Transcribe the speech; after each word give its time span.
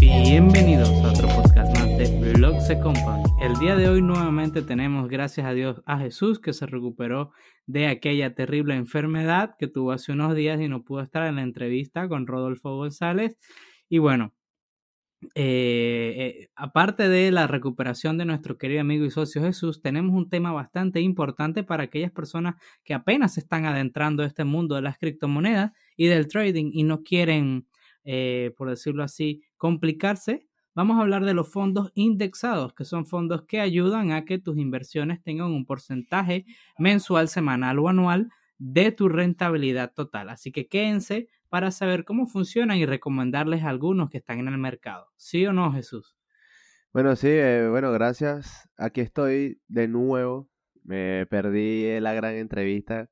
Bienvenidos 0.00 0.88
a 0.88 1.12
otro 1.12 1.28
podcast 1.28 1.72
más 1.78 1.96
de 1.96 2.32
Blogs 2.32 2.66
Company. 2.82 3.22
El 3.40 3.54
día 3.60 3.76
de 3.76 3.88
hoy 3.88 4.02
nuevamente 4.02 4.62
tenemos, 4.62 5.08
gracias 5.08 5.46
a 5.46 5.52
Dios, 5.52 5.80
a 5.86 5.98
Jesús 5.98 6.40
que 6.40 6.52
se 6.52 6.66
recuperó 6.66 7.30
de 7.66 7.86
aquella 7.86 8.34
terrible 8.34 8.74
enfermedad 8.74 9.54
que 9.60 9.68
tuvo 9.68 9.92
hace 9.92 10.10
unos 10.10 10.34
días 10.34 10.60
y 10.60 10.66
no 10.66 10.82
pudo 10.82 11.02
estar 11.02 11.24
en 11.28 11.36
la 11.36 11.42
entrevista 11.42 12.08
con 12.08 12.26
Rodolfo 12.26 12.76
González. 12.76 13.38
Y 13.88 13.98
bueno, 13.98 14.34
eh, 15.34 16.14
eh, 16.16 16.48
aparte 16.56 17.08
de 17.08 17.30
la 17.30 17.46
recuperación 17.46 18.18
de 18.18 18.24
nuestro 18.24 18.58
querido 18.58 18.80
amigo 18.80 19.04
y 19.04 19.10
socio 19.10 19.42
Jesús, 19.42 19.80
tenemos 19.82 20.14
un 20.14 20.28
tema 20.28 20.52
bastante 20.52 21.00
importante 21.00 21.62
para 21.62 21.84
aquellas 21.84 22.10
personas 22.10 22.56
que 22.82 22.94
apenas 22.94 23.34
se 23.34 23.40
están 23.40 23.66
adentrando 23.66 24.22
a 24.22 24.26
este 24.26 24.44
mundo 24.44 24.74
de 24.74 24.82
las 24.82 24.98
criptomonedas 24.98 25.72
y 25.96 26.06
del 26.06 26.28
trading 26.28 26.70
y 26.72 26.82
no 26.82 27.02
quieren, 27.02 27.66
eh, 28.04 28.52
por 28.56 28.70
decirlo 28.70 29.02
así, 29.02 29.42
complicarse. 29.56 30.46
Vamos 30.74 30.98
a 30.98 31.02
hablar 31.02 31.24
de 31.24 31.34
los 31.34 31.48
fondos 31.48 31.92
indexados, 31.94 32.74
que 32.74 32.84
son 32.84 33.06
fondos 33.06 33.44
que 33.46 33.60
ayudan 33.60 34.12
a 34.12 34.24
que 34.24 34.38
tus 34.38 34.58
inversiones 34.58 35.22
tengan 35.22 35.52
un 35.52 35.66
porcentaje 35.66 36.46
mensual, 36.78 37.28
semanal 37.28 37.78
o 37.78 37.88
anual 37.88 38.28
de 38.58 38.92
tu 38.92 39.08
rentabilidad 39.08 39.92
total. 39.94 40.30
Así 40.30 40.52
que 40.52 40.66
quédense 40.68 41.28
para 41.48 41.70
saber 41.70 42.04
cómo 42.04 42.26
funcionan 42.26 42.78
y 42.78 42.86
recomendarles 42.86 43.62
algunos 43.62 44.10
que 44.10 44.18
están 44.18 44.40
en 44.40 44.48
el 44.48 44.58
mercado. 44.58 45.06
¿Sí 45.16 45.46
o 45.46 45.52
no, 45.52 45.72
Jesús? 45.72 46.16
Bueno, 46.92 47.16
sí, 47.16 47.28
eh, 47.28 47.68
bueno, 47.70 47.92
gracias. 47.92 48.68
Aquí 48.76 49.00
estoy 49.00 49.60
de 49.68 49.88
nuevo. 49.88 50.48
Me 50.82 51.26
perdí 51.26 51.98
la 52.00 52.12
gran 52.12 52.34
entrevista 52.34 53.08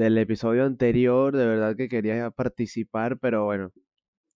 del 0.00 0.16
episodio 0.18 0.64
anterior. 0.64 1.36
De 1.36 1.46
verdad 1.46 1.76
que 1.76 1.88
quería 1.88 2.30
participar, 2.30 3.18
pero 3.18 3.44
bueno, 3.44 3.70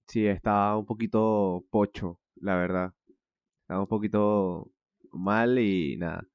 sí, 0.08 0.26
estaba 0.26 0.76
un 0.78 0.86
poquito 0.86 1.64
pocho, 1.70 2.20
la 2.36 2.56
verdad. 2.56 2.92
Estaba 3.62 3.80
un 3.80 3.88
poquito 3.88 4.70
mal 5.12 5.58
y 5.58 5.96
nada. 5.96 6.26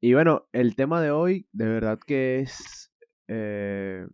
Y 0.00 0.14
bueno, 0.14 0.48
el 0.52 0.76
tema 0.76 1.00
de 1.00 1.10
hoy, 1.12 1.48
de 1.52 1.66
verdad 1.66 1.98
que 2.06 2.40
es 2.40 2.92
eh, 3.28 4.06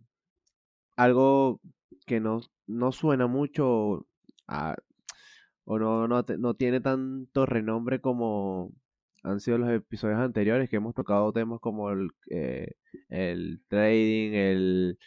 algo 0.95 1.61
que 2.05 2.19
no, 2.21 2.41
no 2.67 2.91
suena 2.93 3.27
mucho 3.27 4.07
o 5.65 5.79
no, 5.79 6.07
no, 6.07 6.23
no, 6.37 6.53
tiene 6.55 6.79
tanto 6.81 7.45
renombre 7.45 8.01
como 8.01 8.71
han 9.23 9.39
sido 9.39 9.57
los 9.57 9.69
episodios 9.69 10.19
anteriores 10.19 10.69
que 10.69 10.77
hemos 10.77 10.93
tocado 10.95 11.31
temas 11.33 11.59
como 11.59 11.89
el, 11.91 12.09
eh, 12.29 12.71
el 13.09 13.61
trading, 13.67 14.33
el, 14.33 14.99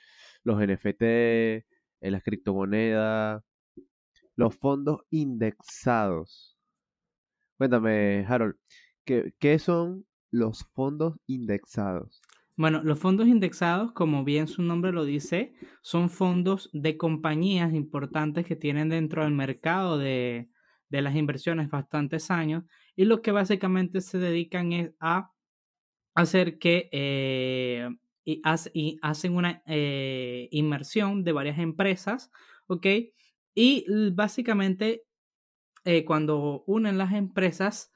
los 0.45 0.61
NFT, 0.61 1.03
eh, 1.03 1.65
las 2.01 2.23
criptomonedas, 2.23 3.43
los 4.37 4.57
fondos 4.57 5.01
indexados. 5.11 6.59
Cuéntame, 7.57 8.25
Harold, 8.29 8.57
¿qué, 9.05 9.33
qué 9.39 9.59
son 9.59 10.07
los 10.31 10.67
fondos 10.75 11.17
indexados? 11.27 12.21
Bueno, 12.57 12.83
los 12.85 12.99
fondos 12.99 13.29
indexados, 13.29 13.93
como 13.93 14.25
bien 14.25 14.47
su 14.47 14.63
nombre 14.63 14.93
lo 14.93 15.05
dice, 15.05 15.55
son 15.81 16.11
fondos 16.11 16.69
de 16.73 16.99
compañías 16.99 17.73
importantes 17.73 18.45
que 18.45 18.57
tienen 18.57 18.91
dentro 18.91 19.25
del 19.25 19.33
mercado 19.33 19.97
de, 19.97 20.49
las 20.91 21.17
inversiones 21.17 21.71
bastantes 21.71 22.31
años 22.31 22.65
y 22.97 23.05
lo 23.05 23.23
que 23.23 23.33
básicamente 23.33 24.01
se 24.01 24.19
dedican 24.19 24.73
es 24.73 24.91
a 25.01 25.33
hacer 26.15 26.59
que 26.59 26.89
eh, 26.93 27.89
y, 28.25 28.41
hacen 29.03 29.35
una 29.35 29.63
eh, 29.67 30.49
inmersión 30.51 31.25
de 31.25 31.33
varias 31.33 31.59
empresas, 31.59 32.31
¿ok? 32.67 32.87
Y 33.55 33.87
básicamente 34.13 35.05
eh, 35.85 36.05
cuando 36.05 36.65
unen 36.67 36.99
las 36.99 37.13
empresas 37.13 37.91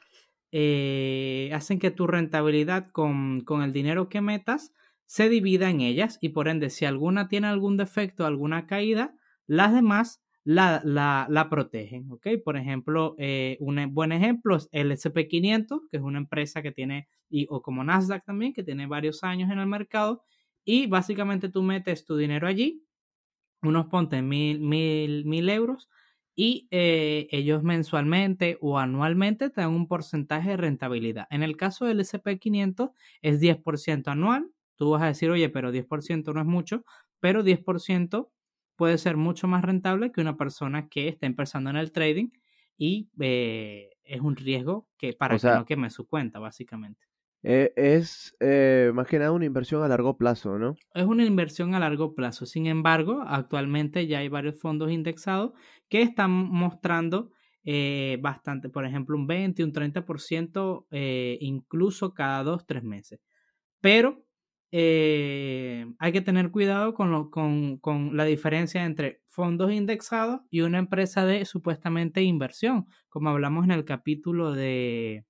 hacen 1.52 1.78
que 1.78 1.90
tu 1.90 2.06
rentabilidad 2.06 2.90
con, 2.90 3.44
el 3.62 3.72
dinero 3.74 4.08
que 4.08 4.22
metas 4.22 4.72
se 5.04 5.28
divida 5.28 5.68
en 5.68 5.82
ellas 5.82 6.18
y 6.22 6.30
por 6.30 6.48
ende 6.48 6.70
si 6.70 6.86
alguna 6.86 7.28
tiene 7.28 7.48
algún 7.48 7.76
defecto, 7.76 8.24
alguna 8.24 8.66
caída, 8.66 9.14
las 9.46 9.74
demás 9.74 10.22
la, 10.46 11.26
la, 11.28 11.48
protegen. 11.50 12.10
¿ok? 12.10 12.28
Por 12.44 12.56
ejemplo, 12.56 13.16
eh, 13.18 13.56
un 13.60 13.92
buen 13.92 14.12
ejemplo 14.12 14.56
es 14.56 14.68
el 14.70 14.92
SP500, 14.92 15.88
que 15.90 15.96
es 15.96 16.02
una 16.02 16.18
empresa 16.18 16.62
que 16.62 16.70
tiene, 16.70 17.08
y, 17.28 17.46
o 17.50 17.62
como 17.62 17.82
Nasdaq 17.82 18.24
también, 18.24 18.52
que 18.52 18.62
tiene 18.62 18.86
varios 18.86 19.24
años 19.24 19.50
en 19.50 19.58
el 19.58 19.66
mercado 19.66 20.22
y 20.64 20.86
básicamente 20.86 21.48
tú 21.48 21.62
metes 21.62 22.04
tu 22.04 22.16
dinero 22.16 22.46
allí, 22.46 22.84
unos 23.62 23.86
ponte 23.86 24.22
mil, 24.22 24.60
mil, 24.60 25.24
mil 25.24 25.48
euros 25.48 25.88
y 26.36 26.68
eh, 26.70 27.26
ellos 27.32 27.64
mensualmente 27.64 28.58
o 28.60 28.78
anualmente 28.78 29.50
te 29.50 29.62
dan 29.62 29.70
un 29.70 29.88
porcentaje 29.88 30.50
de 30.50 30.56
rentabilidad. 30.58 31.26
En 31.30 31.42
el 31.42 31.56
caso 31.56 31.86
del 31.86 31.98
SP500 31.98 32.92
es 33.22 33.40
10% 33.40 34.08
anual. 34.08 34.50
Tú 34.76 34.90
vas 34.90 35.02
a 35.02 35.06
decir, 35.06 35.30
oye, 35.30 35.48
pero 35.48 35.72
10% 35.72 36.34
no 36.34 36.40
es 36.40 36.46
mucho, 36.46 36.84
pero 37.18 37.42
10% 37.42 38.30
puede 38.76 38.98
ser 38.98 39.16
mucho 39.16 39.48
más 39.48 39.64
rentable 39.64 40.12
que 40.12 40.20
una 40.20 40.36
persona 40.36 40.88
que 40.88 41.08
está 41.08 41.26
empezando 41.26 41.70
en 41.70 41.76
el 41.76 41.92
trading 41.92 42.28
y 42.76 43.08
eh, 43.20 43.90
es 44.04 44.20
un 44.20 44.36
riesgo 44.36 44.88
que 44.98 45.12
para 45.12 45.38
que 45.38 45.46
no 45.48 45.64
queme 45.64 45.90
su 45.90 46.06
cuenta, 46.06 46.38
básicamente. 46.38 47.06
Eh, 47.42 47.72
es 47.76 48.36
eh, 48.40 48.90
más 48.94 49.06
que 49.06 49.18
nada 49.18 49.32
una 49.32 49.44
inversión 49.44 49.82
a 49.82 49.88
largo 49.88 50.16
plazo, 50.16 50.58
¿no? 50.58 50.74
Es 50.94 51.04
una 51.04 51.24
inversión 51.24 51.74
a 51.74 51.80
largo 51.80 52.14
plazo. 52.14 52.44
Sin 52.44 52.66
embargo, 52.66 53.22
actualmente 53.26 54.06
ya 54.06 54.18
hay 54.18 54.28
varios 54.28 54.58
fondos 54.60 54.90
indexados 54.90 55.52
que 55.88 56.02
están 56.02 56.30
mostrando 56.30 57.30
bastante, 58.20 58.68
por 58.68 58.86
ejemplo, 58.86 59.16
un 59.16 59.26
20, 59.26 59.64
un 59.64 59.72
30%, 59.72 60.86
incluso 61.40 62.14
cada 62.14 62.44
dos, 62.44 62.64
tres 62.64 62.84
meses. 62.84 63.18
Pero 63.80 64.25
hay 64.78 66.12
que 66.12 66.20
tener 66.20 66.50
cuidado 66.50 66.94
con, 66.94 67.80
la 68.16 68.24
diferencia 68.24 68.84
entre 68.84 69.22
fondos 69.28 69.72
indexados 69.72 70.40
y 70.50 70.60
una 70.60 70.78
empresa 70.78 71.24
de 71.24 71.44
supuestamente 71.44 72.22
inversión, 72.22 72.86
como 73.08 73.30
hablamos 73.30 73.64
en 73.64 73.72
el 73.72 73.84
capítulo 73.84 74.52
de 74.52 75.24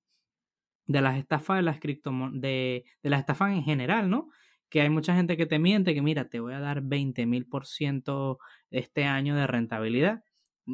de 0.87 1.01
las 1.01 1.19
estafas 1.19 1.57
de 1.57 1.63
las 1.63 1.81
criptomonedas, 1.81 2.41
de, 2.41 2.85
las 3.03 3.21
estafas 3.21 3.53
en 3.53 3.63
general, 3.63 4.09
¿no? 4.09 4.29
Que 4.69 4.81
hay 4.81 4.91
mucha 4.91 5.15
gente 5.15 5.37
que 5.37 5.47
te 5.47 5.59
miente 5.59 5.95
que 5.95 6.03
mira, 6.03 6.29
te 6.29 6.41
voy 6.41 6.55
a 6.55 6.61
dar 6.61 6.83
20 6.83 7.27
mil 7.27 7.47
por 7.47 7.67
ciento 7.67 8.39
este 8.71 9.05
año 9.05 9.37
de 9.37 9.47
rentabilidad. 9.47 10.23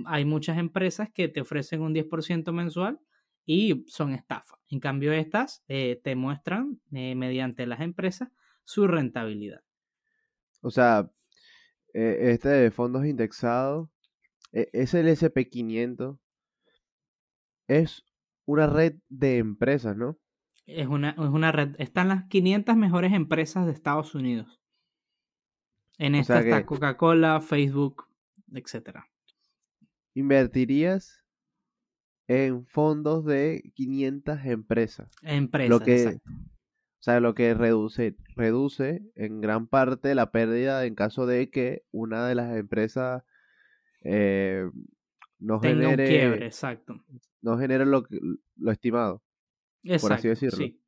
Hay 0.06 0.24
muchas 0.24 0.58
empresas 0.58 1.10
que 1.12 1.28
te 1.28 1.40
ofrecen 1.40 1.82
un 1.82 1.94
10% 1.94 2.52
mensual 2.52 3.00
y 3.44 3.84
son 3.88 4.14
estafas. 4.14 4.58
En 4.68 4.80
cambio, 4.80 5.12
estas 5.12 5.64
eh, 5.68 6.00
te 6.02 6.14
muestran 6.14 6.80
eh, 6.92 7.14
mediante 7.14 7.66
las 7.66 7.80
empresas 7.80 8.30
su 8.64 8.86
rentabilidad. 8.86 9.62
O 10.60 10.70
sea, 10.70 11.10
eh, 11.94 12.30
este 12.32 12.48
de 12.48 12.70
fondos 12.70 13.04
indexados 13.04 13.88
e, 14.52 14.68
es 14.72 14.94
el 14.94 15.08
SP500. 15.08 16.18
Es 17.68 18.04
una 18.44 18.66
red 18.66 18.96
de 19.08 19.38
empresas, 19.38 19.96
¿no? 19.96 20.18
Es 20.66 20.86
una, 20.86 21.10
es 21.10 21.18
una 21.18 21.52
red. 21.52 21.74
Están 21.78 22.08
las 22.08 22.24
500 22.28 22.76
mejores 22.76 23.12
empresas 23.12 23.66
de 23.66 23.72
Estados 23.72 24.14
Unidos. 24.14 24.60
En 25.98 26.14
esta 26.14 26.40
está 26.40 26.64
Coca-Cola, 26.64 27.40
Facebook, 27.40 28.08
etc. 28.52 29.00
¿Invertirías 30.14 31.24
en 32.28 32.66
fondos 32.66 33.24
de 33.24 33.72
500 33.74 34.44
empresas? 34.46 35.10
Empresas, 35.22 35.70
lo 35.70 35.80
que, 35.80 36.20
O 36.26 37.02
sea, 37.02 37.20
lo 37.20 37.34
que 37.34 37.54
reduce, 37.54 38.16
reduce 38.36 39.02
en 39.14 39.40
gran 39.40 39.66
parte 39.66 40.14
la 40.14 40.30
pérdida 40.30 40.84
en 40.86 40.94
caso 40.94 41.26
de 41.26 41.50
que 41.50 41.84
una 41.90 42.26
de 42.26 42.34
las 42.34 42.56
empresas 42.56 43.22
eh, 44.02 44.68
no 45.38 45.60
genere... 45.60 46.08
quiebre, 46.08 46.46
exacto 46.46 47.00
no 47.42 47.58
genera 47.58 47.84
lo, 47.84 48.06
lo 48.56 48.70
estimado. 48.70 49.22
Exacto, 49.82 50.06
por 50.08 50.12
así 50.12 50.28
decirlo. 50.28 50.56
Sí, 50.56 50.80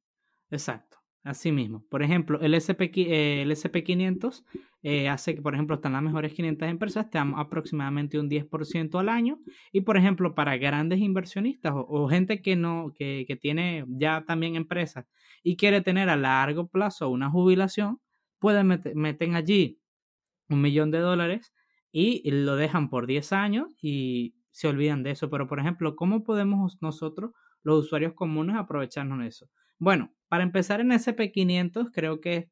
exacto. 0.50 0.98
Así 1.24 1.52
mismo. 1.52 1.84
Por 1.88 2.02
ejemplo, 2.02 2.38
el, 2.40 2.52
SP, 2.52 2.92
eh, 2.96 3.42
el 3.42 3.50
SP500 3.50 4.44
eh, 4.82 5.08
hace 5.08 5.34
que, 5.34 5.40
por 5.40 5.54
ejemplo, 5.54 5.76
están 5.76 5.94
las 5.94 6.02
mejores 6.02 6.34
500 6.34 6.68
empresas, 6.68 7.08
te 7.08 7.16
dan 7.16 7.32
aproximadamente 7.34 8.18
un 8.18 8.28
10% 8.28 9.00
al 9.00 9.08
año. 9.08 9.38
Y, 9.72 9.80
por 9.80 9.96
ejemplo, 9.96 10.34
para 10.34 10.58
grandes 10.58 10.98
inversionistas 10.98 11.72
o, 11.74 12.08
gente 12.08 12.42
que, 12.42 12.56
no, 12.56 12.92
que, 12.94 13.24
que, 13.26 13.36
tiene 13.36 13.86
ya 13.88 14.24
también 14.26 14.54
empresas 14.54 15.06
y 15.44 15.56
quiere 15.56 15.82
tener 15.82 16.10
a 16.10 16.16
largo 16.16 16.68
plazo 16.68 17.10
una 17.10 17.30
jubilación, 17.30 18.00
pueden 18.40 18.66
meten 18.96 19.36
allí 19.36 19.80
un 20.48 20.60
millón 20.60 20.90
de 20.90 20.98
dólares 20.98 21.52
y 21.92 22.28
lo 22.30 22.56
dejan 22.56 22.90
por 22.90 23.06
10 23.06 23.32
años 23.32 23.74
y 23.80 24.34
se 24.50 24.68
olvidan 24.68 25.02
de 25.02 25.12
eso. 25.12 25.30
Pero, 25.30 25.46
por 25.48 25.60
ejemplo, 25.60 25.96
¿cómo 25.96 26.24
podemos 26.24 26.80
nosotros, 26.82 27.32
los 27.62 27.84
usuarios 27.86 28.14
comunes, 28.14 28.56
aprovecharnos 28.56 29.20
de 29.20 29.28
eso? 29.28 29.48
Bueno, 29.78 30.14
para 30.28 30.44
empezar 30.44 30.80
en 30.80 30.92
SP500, 30.92 31.90
creo 31.92 32.20
que 32.20 32.50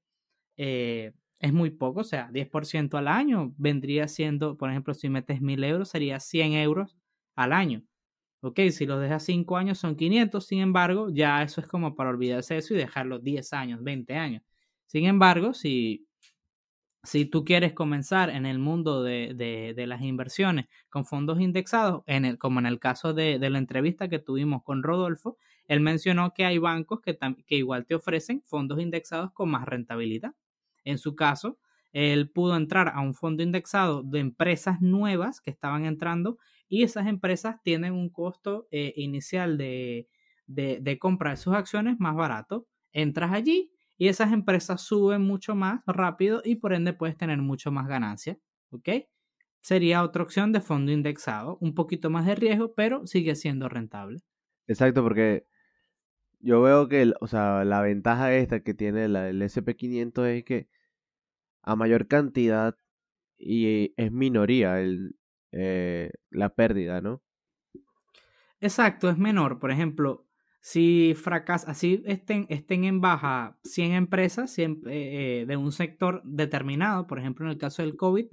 eh, 0.56 1.12
es 1.40 1.52
muy 1.52 1.70
poco, 1.70 2.00
o 2.00 2.04
sea, 2.04 2.30
10% 2.32 2.98
al 2.98 3.08
año 3.08 3.54
vendría 3.58 4.08
siendo, 4.08 4.56
por 4.56 4.70
ejemplo, 4.70 4.94
si 4.94 5.08
metes 5.08 5.40
1000 5.40 5.64
euros, 5.64 5.88
sería 5.90 6.20
100 6.20 6.52
euros 6.54 6.96
al 7.36 7.52
año. 7.52 7.82
Ok, 8.44 8.58
si 8.72 8.86
lo 8.86 8.98
dejas 8.98 9.24
5 9.24 9.56
años 9.56 9.78
son 9.78 9.94
500, 9.94 10.44
sin 10.44 10.58
embargo, 10.60 11.08
ya 11.12 11.42
eso 11.44 11.60
es 11.60 11.68
como 11.68 11.94
para 11.94 12.10
olvidarse 12.10 12.54
de 12.54 12.60
eso 12.60 12.74
y 12.74 12.76
dejarlo 12.76 13.20
10 13.20 13.52
años, 13.52 13.84
20 13.84 14.14
años. 14.16 14.42
Sin 14.86 15.06
embargo, 15.06 15.54
si, 15.54 16.08
si 17.04 17.24
tú 17.24 17.44
quieres 17.44 17.72
comenzar 17.72 18.30
en 18.30 18.44
el 18.44 18.58
mundo 18.58 19.04
de, 19.04 19.34
de, 19.76 19.86
las 19.86 20.02
inversiones 20.02 20.66
con 20.90 21.04
fondos 21.04 21.40
indexados, 21.40 22.02
en 22.06 22.24
el, 22.24 22.38
como 22.38 22.58
en 22.58 22.66
el 22.66 22.80
caso 22.80 23.14
de, 23.14 23.38
de, 23.38 23.48
la 23.48 23.58
entrevista 23.58 24.08
que 24.08 24.18
tuvimos 24.18 24.64
con 24.64 24.82
Rodolfo, 24.82 25.38
él 25.68 25.78
mencionó 25.78 26.34
que 26.34 26.44
hay 26.44 26.58
bancos 26.58 27.00
que, 27.00 27.16
que 27.46 27.56
igual 27.56 27.86
te 27.86 27.94
ofrecen 27.94 28.42
fondos 28.44 28.80
indexados 28.80 29.30
con 29.32 29.50
más 29.50 29.66
rentabilidad. 29.66 30.34
En 30.84 30.98
su 30.98 31.14
caso, 31.14 31.58
él 31.92 32.28
pudo 32.28 32.56
entrar 32.56 32.88
a 32.88 33.02
un 33.02 33.14
fondo 33.14 33.44
indexado 33.44 34.02
de 34.02 34.18
empresas 34.18 34.80
nuevas 34.80 35.40
que 35.40 35.50
estaban 35.50 35.84
entrando 35.84 36.38
y 36.72 36.84
esas 36.84 37.06
empresas 37.06 37.56
tienen 37.62 37.92
un 37.92 38.08
costo 38.08 38.66
eh, 38.70 38.94
inicial 38.96 39.58
de, 39.58 40.08
de, 40.46 40.98
compra 40.98 41.32
de 41.32 41.36
sus 41.36 41.52
acciones 41.52 42.00
más 42.00 42.16
barato. 42.16 42.66
Entras 42.92 43.30
allí 43.34 43.74
y 43.98 44.08
esas 44.08 44.32
empresas 44.32 44.80
suben 44.80 45.20
mucho 45.20 45.54
más 45.54 45.82
rápido 45.86 46.40
y 46.42 46.56
por 46.56 46.72
ende 46.72 46.94
puedes 46.94 47.18
tener 47.18 47.36
mucho 47.36 47.70
más 47.70 47.88
ganancia. 47.88 48.38
¿Ok? 48.70 48.88
Sería 49.60 50.02
otra 50.02 50.22
opción 50.22 50.50
de 50.52 50.62
fondo 50.62 50.92
indexado, 50.92 51.58
un 51.60 51.74
poquito 51.74 52.08
más 52.08 52.24
de 52.24 52.36
riesgo, 52.36 52.72
pero 52.72 53.06
sigue 53.06 53.34
siendo 53.34 53.68
rentable. 53.68 54.22
Exacto, 54.66 55.02
porque 55.02 55.44
yo 56.40 56.62
veo 56.62 56.88
que, 56.88 57.12
o 57.20 57.26
sea, 57.26 57.66
la 57.66 57.82
ventaja 57.82 58.34
esta 58.34 58.60
que 58.60 58.72
tiene 58.72 59.04
el 59.04 59.42
SP500 59.42 60.26
es 60.38 60.44
que 60.44 60.68
a 61.60 61.76
mayor 61.76 62.08
cantidad 62.08 62.78
y 63.36 63.92
es 63.98 64.10
minoría 64.10 64.80
el, 64.80 65.16
eh, 65.52 66.10
la 66.30 66.54
pérdida, 66.54 67.00
¿no? 67.00 67.22
Exacto, 68.60 69.10
es 69.10 69.18
menor. 69.18 69.58
Por 69.58 69.70
ejemplo, 69.70 70.26
si 70.60 71.14
fracasa, 71.14 71.70
así 71.70 72.02
estén, 72.06 72.46
estén 72.48 72.84
en 72.84 73.00
baja 73.00 73.58
100 73.64 73.92
empresas 73.92 74.56
eh, 74.58 74.68
eh, 74.86 75.44
de 75.46 75.56
un 75.56 75.72
sector 75.72 76.22
determinado, 76.24 77.06
por 77.06 77.18
ejemplo, 77.18 77.44
en 77.44 77.52
el 77.52 77.58
caso 77.58 77.82
del 77.82 77.96
COVID, 77.96 78.26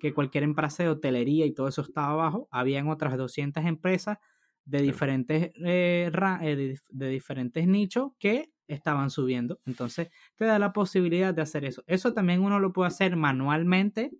que 0.00 0.12
cualquier 0.12 0.44
empresa 0.44 0.82
de 0.82 0.90
hotelería 0.90 1.46
y 1.46 1.54
todo 1.54 1.68
eso 1.68 1.82
estaba 1.82 2.08
abajo, 2.08 2.48
habían 2.50 2.88
otras 2.88 3.16
200 3.16 3.64
empresas 3.64 4.18
de 4.64 4.82
diferentes, 4.82 5.52
de, 5.54 6.78
de 6.90 7.08
diferentes 7.08 7.66
nichos 7.68 8.10
que 8.18 8.50
estaban 8.66 9.10
subiendo. 9.10 9.60
Entonces, 9.64 10.08
te 10.34 10.44
da 10.44 10.58
la 10.58 10.72
posibilidad 10.72 11.32
de 11.32 11.42
hacer 11.42 11.64
eso. 11.64 11.84
Eso 11.86 12.12
también 12.12 12.42
uno 12.42 12.58
lo 12.58 12.72
puede 12.72 12.88
hacer 12.88 13.16
manualmente 13.16 14.10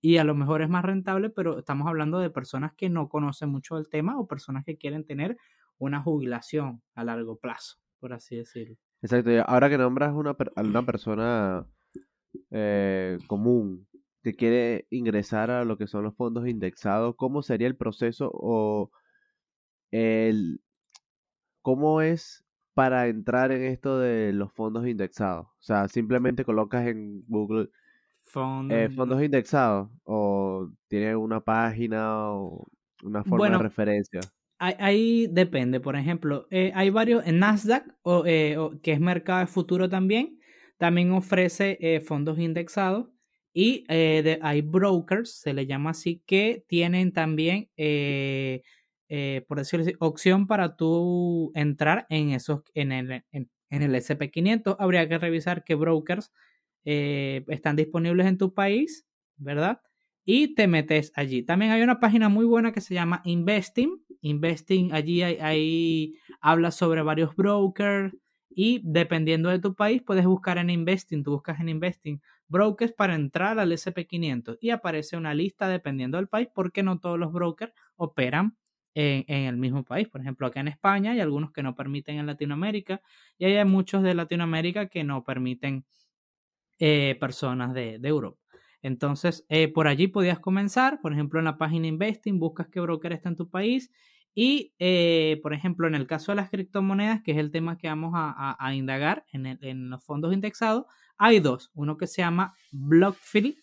y 0.00 0.16
a 0.18 0.24
lo 0.24 0.34
mejor 0.34 0.62
es 0.62 0.68
más 0.68 0.84
rentable, 0.84 1.30
pero 1.30 1.58
estamos 1.58 1.88
hablando 1.88 2.18
de 2.18 2.30
personas 2.30 2.72
que 2.74 2.88
no 2.88 3.08
conocen 3.08 3.48
mucho 3.48 3.76
del 3.76 3.88
tema 3.88 4.18
o 4.18 4.26
personas 4.26 4.64
que 4.64 4.76
quieren 4.76 5.04
tener 5.04 5.36
una 5.78 6.02
jubilación 6.02 6.82
a 6.94 7.04
largo 7.04 7.36
plazo, 7.36 7.76
por 7.98 8.12
así 8.12 8.36
decirlo. 8.36 8.76
Exacto, 9.02 9.30
ahora 9.46 9.68
que 9.68 9.78
nombras 9.78 10.14
una, 10.14 10.36
una 10.56 10.86
persona 10.86 11.66
eh, 12.50 13.18
común 13.26 13.88
que 14.22 14.34
quiere 14.34 14.86
ingresar 14.90 15.50
a 15.50 15.64
lo 15.64 15.76
que 15.76 15.88
son 15.88 16.04
los 16.04 16.14
fondos 16.14 16.46
indexados, 16.46 17.16
¿cómo 17.16 17.42
sería 17.42 17.66
el 17.66 17.76
proceso 17.76 18.30
o 18.32 18.90
el 19.90 20.60
cómo 21.60 22.00
es 22.00 22.44
para 22.74 23.08
entrar 23.08 23.52
en 23.52 23.64
esto 23.64 23.98
de 23.98 24.32
los 24.32 24.52
fondos 24.52 24.86
indexados? 24.86 25.46
O 25.46 25.62
sea, 25.62 25.88
simplemente 25.88 26.44
colocas 26.44 26.86
en 26.86 27.24
Google 27.26 27.70
eh, 28.70 28.88
fondos, 28.94 29.22
indexados 29.22 29.90
o 30.04 30.70
tiene 30.88 31.14
una 31.16 31.40
página 31.40 32.32
o 32.32 32.66
una 33.02 33.22
forma 33.24 33.50
de 33.50 33.58
referencia. 33.58 34.20
Ahí, 34.58 35.26
depende, 35.28 35.80
por 35.80 35.96
ejemplo, 35.96 36.46
eh, 36.50 36.70
hay 36.76 36.90
varios 36.90 37.26
en 37.26 37.40
Nasdaq, 37.40 37.84
eh, 38.26 38.56
o, 38.56 38.80
que 38.80 38.92
es 38.92 39.00
mercado 39.00 39.40
de 39.40 39.48
futuro 39.48 39.88
también, 39.88 40.38
también 40.78 41.10
ofrece 41.10 42.00
fondos 42.06 42.38
indexados 42.38 43.08
y 43.52 43.84
hay 43.88 44.62
brokers, 44.62 45.40
se 45.40 45.52
le 45.52 45.66
llama 45.66 45.90
así, 45.90 46.22
que 46.26 46.64
tienen 46.68 47.12
también, 47.12 47.70
por 49.48 49.58
decirlo 49.58 49.84
así, 49.84 49.94
opción 49.98 50.46
para 50.46 50.76
tú 50.76 51.50
entrar 51.54 52.06
en 52.08 52.30
esos, 52.30 52.62
en 52.74 52.92
el, 52.92 53.24
en 53.32 53.48
el 53.70 53.94
SP500. 53.96 54.76
Habría 54.78 55.08
que 55.08 55.18
revisar 55.18 55.64
qué 55.64 55.74
brokers 55.74 56.30
eh, 56.84 57.44
están 57.48 57.76
disponibles 57.76 58.26
en 58.26 58.38
tu 58.38 58.54
país, 58.54 59.06
¿verdad? 59.36 59.80
Y 60.24 60.54
te 60.54 60.68
metes 60.68 61.12
allí. 61.16 61.42
También 61.42 61.72
hay 61.72 61.82
una 61.82 62.00
página 62.00 62.28
muy 62.28 62.44
buena 62.44 62.72
que 62.72 62.80
se 62.80 62.94
llama 62.94 63.22
Investing. 63.24 64.04
Investing, 64.20 64.92
allí 64.92 65.22
hay, 65.22 66.14
habla 66.40 66.70
sobre 66.70 67.02
varios 67.02 67.34
brokers 67.34 68.14
y 68.48 68.80
dependiendo 68.84 69.48
de 69.48 69.58
tu 69.58 69.74
país 69.74 70.02
puedes 70.02 70.24
buscar 70.26 70.58
en 70.58 70.70
Investing, 70.70 71.22
tú 71.24 71.32
buscas 71.32 71.58
en 71.60 71.68
Investing 71.68 72.20
brokers 72.48 72.92
para 72.92 73.14
entrar 73.14 73.58
al 73.58 73.72
SP500 73.72 74.58
y 74.60 74.70
aparece 74.70 75.16
una 75.16 75.34
lista 75.34 75.68
dependiendo 75.68 76.18
del 76.18 76.28
país 76.28 76.48
porque 76.54 76.82
no 76.82 77.00
todos 77.00 77.18
los 77.18 77.32
brokers 77.32 77.72
operan 77.96 78.56
en, 78.94 79.24
en, 79.26 79.46
el 79.46 79.56
mismo 79.56 79.84
país. 79.84 80.08
Por 80.08 80.20
ejemplo, 80.20 80.46
acá 80.46 80.60
en 80.60 80.68
España 80.68 81.12
hay 81.12 81.20
algunos 81.20 81.50
que 81.50 81.62
no 81.62 81.74
permiten 81.74 82.18
en 82.18 82.26
Latinoamérica 82.26 83.00
y 83.38 83.46
hay 83.46 83.64
muchos 83.64 84.02
de 84.02 84.14
Latinoamérica 84.14 84.86
que 84.86 85.02
no 85.02 85.24
permiten 85.24 85.86
eh, 86.84 87.16
personas 87.20 87.74
de, 87.74 88.00
Europa. 88.02 88.40
Entonces, 88.82 89.46
eh, 89.48 89.68
por 89.68 89.86
allí 89.86 90.08
podías 90.08 90.40
comenzar, 90.40 91.00
por 91.00 91.12
ejemplo, 91.12 91.38
en 91.38 91.44
la 91.44 91.56
página 91.56 91.86
Investing, 91.86 92.40
buscas 92.40 92.66
qué 92.72 92.80
broker 92.80 93.12
está 93.12 93.28
en 93.28 93.36
tu 93.36 93.48
país 93.48 93.92
y, 94.34 94.74
eh, 94.80 95.38
por 95.44 95.54
ejemplo, 95.54 95.86
en 95.86 95.94
el 95.94 96.08
caso 96.08 96.32
de 96.32 96.36
las 96.36 96.50
criptomonedas, 96.50 97.22
que 97.22 97.30
es 97.30 97.38
el 97.38 97.52
tema 97.52 97.78
que 97.78 97.86
vamos 97.86 98.14
a, 98.16 98.74
indagar 98.74 99.24
en, 99.30 99.90
los 99.90 100.04
fondos 100.04 100.34
indexados, 100.34 100.86
hay 101.18 101.38
dos, 101.38 101.70
uno 101.74 101.96
que 101.96 102.08
se 102.08 102.22
llama 102.22 102.52
BlockFi, 102.72 103.62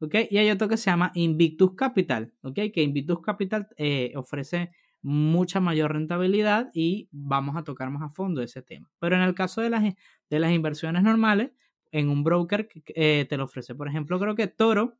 ¿ok? 0.00 0.14
Y 0.28 0.38
hay 0.38 0.50
otro 0.50 0.66
que 0.66 0.76
se 0.76 0.90
llama 0.90 1.12
Invictus 1.14 1.76
Capital, 1.76 2.32
¿ok? 2.42 2.58
Que 2.74 2.82
Invictus 2.82 3.20
Capital 3.20 3.68
ofrece 4.16 4.72
mucha 5.02 5.60
mayor 5.60 5.92
rentabilidad 5.92 6.68
y 6.74 7.08
vamos 7.12 7.56
a 7.56 7.62
tocar 7.62 7.90
más 7.90 8.02
a 8.02 8.08
fondo 8.12 8.42
ese 8.42 8.60
tema. 8.60 8.90
Pero 8.98 9.14
en 9.14 9.22
el 9.22 9.36
caso 9.36 9.60
de 9.60 9.70
las, 9.70 9.84
de 9.84 10.38
las 10.40 10.50
inversiones 10.50 11.04
normales, 11.04 11.52
en 11.92 12.08
un 12.08 12.24
broker 12.24 12.68
que 12.68 12.82
eh, 12.94 13.26
te 13.28 13.36
lo 13.36 13.44
ofrece. 13.44 13.74
Por 13.74 13.88
ejemplo, 13.88 14.18
creo 14.18 14.34
que 14.34 14.46
Toro, 14.46 14.98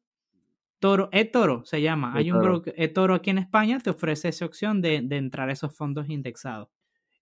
Toro, 0.79 1.09
eToro 1.13 1.65
se 1.65 1.83
llama. 1.83 2.15
Hay 2.15 2.31
un 2.31 2.41
broker, 2.41 2.75
eToro 2.77 3.15
aquí 3.15 3.31
en 3.31 3.39
España, 3.39 3.81
te 3.81 3.91
ofrece 3.91 4.29
esa 4.29 4.45
opción 4.45 4.81
de, 4.81 4.97
entrar 4.97 5.49
a 5.49 5.53
esos 5.53 5.77
fondos 5.77 6.09
indexados. 6.09 6.69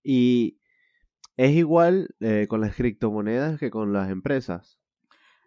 Y 0.02 0.58
es 1.37 1.54
igual 1.56 2.14
eh, 2.20 2.46
con 2.49 2.61
las 2.61 2.76
criptomonedas 2.76 3.58
que 3.58 3.70
con 3.70 3.92
las 3.92 4.11
empresas. 4.11 4.78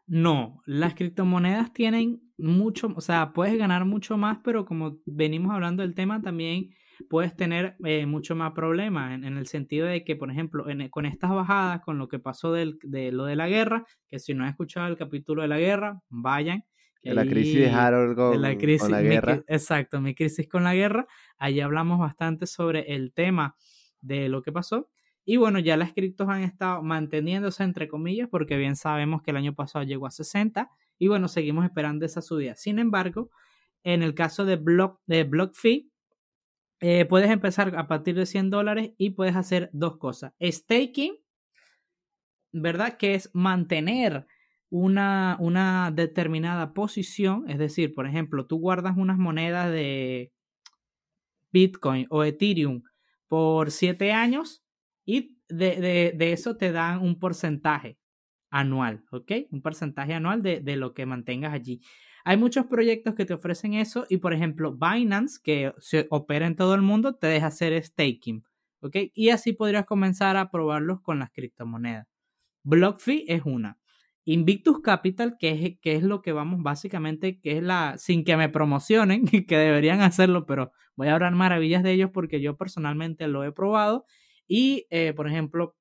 No, 0.08 0.64
las 0.66 0.96
criptomonedas 0.96 1.72
tienen 1.72 2.22
mucho, 2.40 2.92
o 2.96 3.02
sea, 3.02 3.32
puedes 3.32 3.56
ganar 3.60 3.86
mucho 3.86 4.18
más, 4.18 4.40
pero 4.44 4.66
como 4.66 4.98
venimos 5.06 5.54
hablando 5.54 5.84
del 5.84 5.94
tema, 5.94 6.20
también 6.20 6.72
puedes 7.08 7.36
tener 7.36 7.76
eh, 7.86 8.06
mucho 8.06 8.36
más 8.36 8.54
problemas 8.54 9.14
en, 9.14 9.24
el 9.24 9.48
sentido 9.48 9.88
de 9.88 10.04
que, 10.04 10.16
por 10.16 10.32
ejemplo, 10.32 10.66
con 10.90 11.06
estas 11.06 11.32
bajadas, 11.32 11.82
con 11.82 11.98
lo 11.98 12.08
que 12.08 12.20
pasó 12.20 12.52
de 12.52 12.78
lo 13.12 13.26
de 13.26 13.36
la 13.36 13.48
guerra, 13.48 13.86
que 14.08 14.20
si 14.20 14.34
no 14.34 14.44
han 14.44 14.50
escuchado 14.50 14.88
el 14.88 14.98
capítulo 14.98 15.42
de 15.42 15.48
la 15.48 15.60
guerra, 15.60 16.02
vayan. 16.10 16.66
De 17.02 17.14
la 17.14 17.26
crisis 17.26 17.56
de 17.56 17.70
Harold 17.70 18.16
con, 18.16 18.42
la, 18.42 18.58
crisis, 18.58 18.90
la 18.90 19.02
guerra. 19.02 19.42
exacto, 19.48 20.02
mi 20.02 20.14
crisis 20.14 20.50
con 20.50 20.66
la 20.66 20.76
guerra. 20.76 21.08
Allí 21.38 21.62
hablamos 21.62 21.98
bastante 21.98 22.46
sobre 22.46 22.94
el 22.94 23.14
tema 23.14 23.56
de 24.02 24.28
lo 24.28 24.42
que 24.42 24.52
pasó. 24.52 24.90
Y 25.24 25.38
bueno, 25.38 25.60
ya 25.60 25.78
las 25.78 25.94
criptos 25.94 26.28
han 26.28 26.42
estado 26.42 26.82
manteniéndose 26.82 27.64
entre 27.64 27.88
comillas, 27.88 28.28
porque 28.30 28.58
bien 28.58 28.76
sabemos 28.76 29.22
que 29.22 29.32
el 29.32 29.38
año 29.38 29.54
pasado 29.56 29.86
llegó 29.86 30.08
a 30.08 30.12
60 30.12 30.70
y 30.98 31.08
bueno, 31.08 31.28
seguimos 31.30 31.64
esperando 31.64 32.06
esa 32.06 32.22
subida. 32.22 32.56
Sin 32.56 32.80
embargo, 32.80 33.30
en 33.84 34.04
el 34.04 34.14
caso 34.14 34.44
de 34.44 34.58
Block, 34.58 35.00
de 35.06 35.24
BlockFi, 35.24 35.90
eh, 36.82 37.06
puedes 37.06 37.30
empezar 37.30 37.76
a 37.76 37.88
partir 37.88 38.16
de 38.16 38.26
100 38.26 38.50
dólares 38.50 38.92
y 38.98 39.12
puedes 39.12 39.36
hacer 39.36 39.70
dos 39.74 39.98
cosas. 39.98 40.34
Staking, 40.42 41.18
¿verdad? 42.52 42.98
Que 42.98 43.16
es 43.16 43.30
mantener 43.34 44.26
una, 44.70 45.38
una 45.40 45.92
determinada 45.92 46.74
posición. 46.74 47.50
Es 47.50 47.58
decir, 47.58 47.94
por 47.94 48.08
ejemplo, 48.08 48.46
tú 48.46 48.60
guardas 48.60 48.96
unas 48.98 49.18
monedas 49.18 49.72
de 49.72 50.32
Bitcoin 51.52 52.08
o 52.10 52.24
Ethereum 52.24 52.84
por 53.28 53.72
7 53.72 54.14
años 54.14 54.64
y 55.06 55.38
de, 55.50 56.16
eso 56.32 56.56
te 56.56 56.72
dan 56.72 57.02
un 57.02 57.20
porcentaje 57.20 57.98
anual, 58.52 59.04
¿ok? 59.12 59.32
Un 59.52 59.62
porcentaje 59.62 60.14
anual 60.14 60.42
de, 60.42 60.62
de 60.62 60.76
lo 60.78 60.94
que 60.94 61.06
mantengas 61.06 61.54
allí. 61.54 61.82
Hay 62.30 62.38
muchos 62.38 62.68
proyectos 62.68 63.16
que 63.16 63.26
te 63.26 63.34
ofrecen 63.34 63.74
eso 63.74 64.06
y, 64.08 64.18
por 64.18 64.36
ejemplo, 64.36 64.78
Binance, 64.78 65.40
que 65.44 65.74
se 65.80 66.06
opera 66.12 66.46
en 66.46 66.56
todo 66.56 66.76
el 66.76 66.84
mundo, 66.84 67.16
te 67.16 67.26
deja 67.26 67.48
hacer 67.48 67.84
staking. 67.84 68.44
¿Ok? 68.82 68.98
Y 69.16 69.30
así 69.30 69.52
podrías 69.52 69.88
comenzar 69.88 70.38
a 70.38 70.52
probarlos 70.52 71.02
con 71.02 71.18
las 71.18 71.32
criptomonedas. 71.32 72.06
BlockFi 72.62 73.26
es 73.28 73.42
una. 73.46 73.80
Invictus 74.26 74.80
Capital, 74.82 75.38
que 75.40 75.50
es, 75.54 75.80
que 75.82 75.96
es 75.96 76.04
lo 76.04 76.22
que 76.22 76.32
vamos 76.32 76.62
básicamente, 76.62 77.40
que 77.40 77.58
es 77.58 77.64
la, 77.64 77.98
sin 77.98 78.24
que 78.24 78.38
me 78.38 78.48
promocionen, 78.48 79.26
que 79.48 79.58
deberían 79.58 80.02
hacerlo, 80.02 80.46
pero 80.46 80.72
voy 80.96 81.08
a 81.08 81.16
hablar 81.16 81.34
maravillas 81.34 81.82
de 81.82 81.94
ellos 81.94 82.12
porque 82.14 82.42
yo 82.42 82.58
personalmente 82.58 83.28
lo 83.28 83.44
he 83.44 83.52
probado 83.52 84.06
y, 84.48 84.86
eh, 84.92 85.14
por 85.16 85.28
ejemplo, 85.28 85.76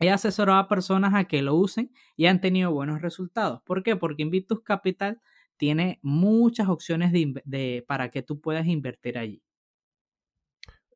he 0.00 0.10
asesorado 0.10 0.58
a 0.58 0.66
personas 0.66 1.14
a 1.14 1.26
que 1.26 1.42
lo 1.42 1.54
usen 1.54 1.92
y 2.16 2.26
han 2.26 2.40
tenido 2.40 2.72
buenos 2.72 3.02
resultados. 3.02 3.62
¿Por 3.64 3.84
qué? 3.84 3.94
Porque 3.94 4.22
Invictus 4.24 4.62
Capital 4.64 5.20
tiene 5.56 5.98
muchas 6.02 6.68
opciones 6.68 7.12
de, 7.12 7.84
para 7.86 8.10
que 8.10 8.22
tú 8.22 8.40
puedas 8.40 8.66
invertir 8.66 9.18
allí. 9.18 9.42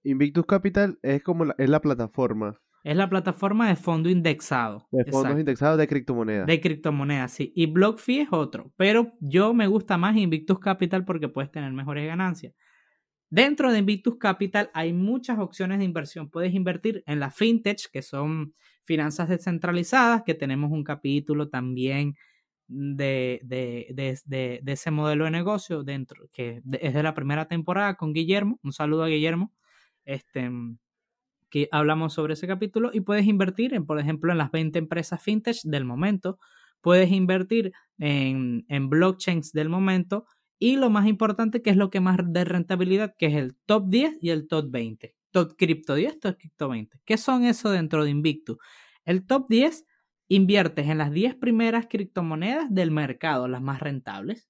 Invictus 0.02 0.46
Capital 0.46 0.98
es 1.02 1.22
como 1.22 1.44
la, 1.44 1.54
es 1.58 1.68
la 1.68 1.80
plataforma. 1.80 2.60
Es 2.82 2.96
la 2.96 3.10
plataforma 3.10 3.68
de 3.68 3.76
fondo 3.76 4.08
indexado. 4.08 4.88
De 4.90 5.04
fondos 5.04 5.38
indexados 5.38 5.76
de 5.78 5.86
criptomonedas. 5.86 6.46
De 6.46 6.60
criptomonedas, 6.60 7.32
sí. 7.32 7.52
Y 7.54 7.66
BlockFi 7.66 8.20
es 8.20 8.28
otro. 8.30 8.72
Pero 8.76 9.12
yo 9.20 9.52
me 9.52 9.66
gusta 9.66 9.98
más 9.98 10.16
Invictus 10.16 10.58
Capital 10.58 11.04
porque 11.04 11.28
puedes 11.28 11.50
tener 11.50 11.72
mejores 11.72 12.06
ganancias. 12.06 12.54
Dentro 13.28 13.70
de 13.70 13.78
Invictus 13.78 14.16
Capital 14.16 14.70
hay 14.72 14.94
muchas 14.94 15.38
opciones 15.38 15.78
de 15.78 15.84
inversión. 15.84 16.30
Puedes 16.30 16.54
invertir 16.54 17.04
en 17.06 17.20
la 17.20 17.30
fintech, 17.30 17.90
que 17.92 18.00
son 18.00 18.54
finanzas 18.84 19.28
descentralizadas, 19.28 20.22
que 20.24 20.34
tenemos 20.34 20.72
un 20.72 20.82
capítulo 20.82 21.50
también 21.50 22.16
de, 22.70 23.40
de, 24.26 24.62
ese 24.66 24.90
modelo 24.90 25.24
de 25.24 25.30
negocio 25.30 25.82
dentro, 25.82 26.28
que 26.32 26.62
es 26.80 26.94
de 26.94 27.02
la 27.02 27.14
primera 27.14 27.46
temporada 27.48 27.96
con 27.96 28.12
Guillermo. 28.12 28.58
Un 28.62 28.72
saludo 28.72 29.02
a 29.04 29.08
Guillermo. 29.08 29.52
Este, 30.04 30.50
que 31.50 31.68
hablamos 31.72 32.14
sobre 32.14 32.34
ese 32.34 32.46
capítulo 32.46 32.90
y 32.94 33.00
puedes 33.00 33.26
invertir, 33.26 33.74
en, 33.74 33.84
por 33.84 33.98
ejemplo, 33.98 34.32
en 34.32 34.38
las 34.38 34.52
20 34.52 34.78
empresas 34.78 35.22
fintech 35.22 35.56
del 35.64 35.84
momento. 35.84 36.38
Puedes 36.80 37.10
invertir 37.10 37.72
en, 37.98 38.64
en 38.68 38.88
blockchains 38.88 39.52
del 39.52 39.68
momento 39.68 40.26
y 40.58 40.76
lo 40.76 40.90
más 40.90 41.06
importante, 41.06 41.60
que 41.62 41.70
es 41.70 41.76
lo 41.76 41.90
que 41.90 42.00
más 42.00 42.18
de 42.22 42.44
rentabilidad, 42.44 43.14
que 43.18 43.26
es 43.26 43.34
el 43.34 43.56
top 43.66 43.88
10 43.88 44.18
y 44.20 44.30
el 44.30 44.46
top 44.46 44.70
20. 44.70 45.16
Top 45.32 45.54
cripto 45.56 45.94
10, 45.94 46.20
top 46.20 46.36
cripto 46.38 46.68
20. 46.68 47.00
¿Qué 47.04 47.16
son 47.18 47.44
eso 47.44 47.70
dentro 47.70 48.04
de 48.04 48.10
Invictus? 48.10 48.58
El 49.04 49.26
top 49.26 49.46
10 49.48 49.86
inviertes 50.30 50.86
en 50.88 50.98
las 50.98 51.10
10 51.10 51.34
primeras 51.34 51.88
criptomonedas 51.90 52.72
del 52.72 52.92
mercado, 52.92 53.48
las 53.48 53.60
más 53.60 53.80
rentables. 53.80 54.48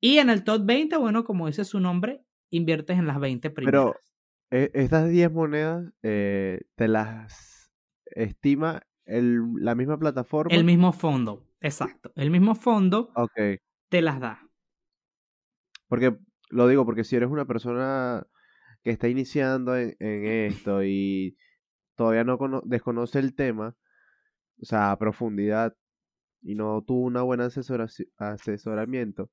Y 0.00 0.18
en 0.18 0.28
el 0.28 0.44
top 0.44 0.66
20, 0.66 0.98
bueno, 0.98 1.24
como 1.24 1.46
dice 1.46 1.64
su 1.64 1.80
nombre, 1.80 2.22
inviertes 2.50 2.98
en 2.98 3.06
las 3.06 3.18
20 3.18 3.48
primeras. 3.50 3.94
Pero 4.50 4.70
estas 4.74 5.08
10 5.08 5.32
monedas 5.32 5.90
eh, 6.02 6.60
te 6.76 6.88
las 6.88 7.72
estima 8.04 8.82
la 9.06 9.74
misma 9.74 9.98
plataforma. 9.98 10.54
El 10.54 10.64
mismo 10.64 10.92
fondo, 10.92 11.48
exacto. 11.60 12.12
El 12.14 12.30
mismo 12.30 12.54
fondo 12.54 13.10
okay. 13.14 13.58
te 13.88 14.02
las 14.02 14.20
da. 14.20 14.46
Porque 15.88 16.14
lo 16.50 16.68
digo 16.68 16.84
porque 16.84 17.04
si 17.04 17.16
eres 17.16 17.30
una 17.30 17.46
persona 17.46 18.26
que 18.82 18.90
está 18.90 19.08
iniciando 19.08 19.76
en, 19.76 19.96
esto 19.98 20.84
y 20.84 21.38
todavía 21.96 22.24
no 22.24 22.38
desconoce 22.66 23.18
el 23.18 23.34
tema, 23.34 23.76
o 24.60 24.64
sea, 24.64 24.92
a 24.92 24.98
profundidad, 24.98 25.76
y 26.42 26.54
no 26.54 26.82
tuvo 26.82 27.06
una 27.06 27.22
buena 27.22 27.46
asesoramiento. 27.46 29.30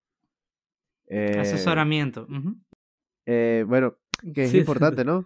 Eh, 1.08 1.38
asesoramiento. 1.40 2.28
Eh, 3.25 3.66
bueno, 3.68 3.98
que 4.34 4.44
es 4.44 4.54
importante, 4.54 5.04
¿no? 5.04 5.25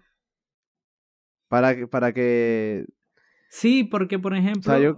Para 1.48 1.76
que, 1.76 1.88
para 1.88 2.12
que... 2.12 2.86
Sí, 3.50 3.84
porque 3.84 4.18
por 4.20 4.36
ejemplo, 4.36 4.76
eh, 4.76 4.96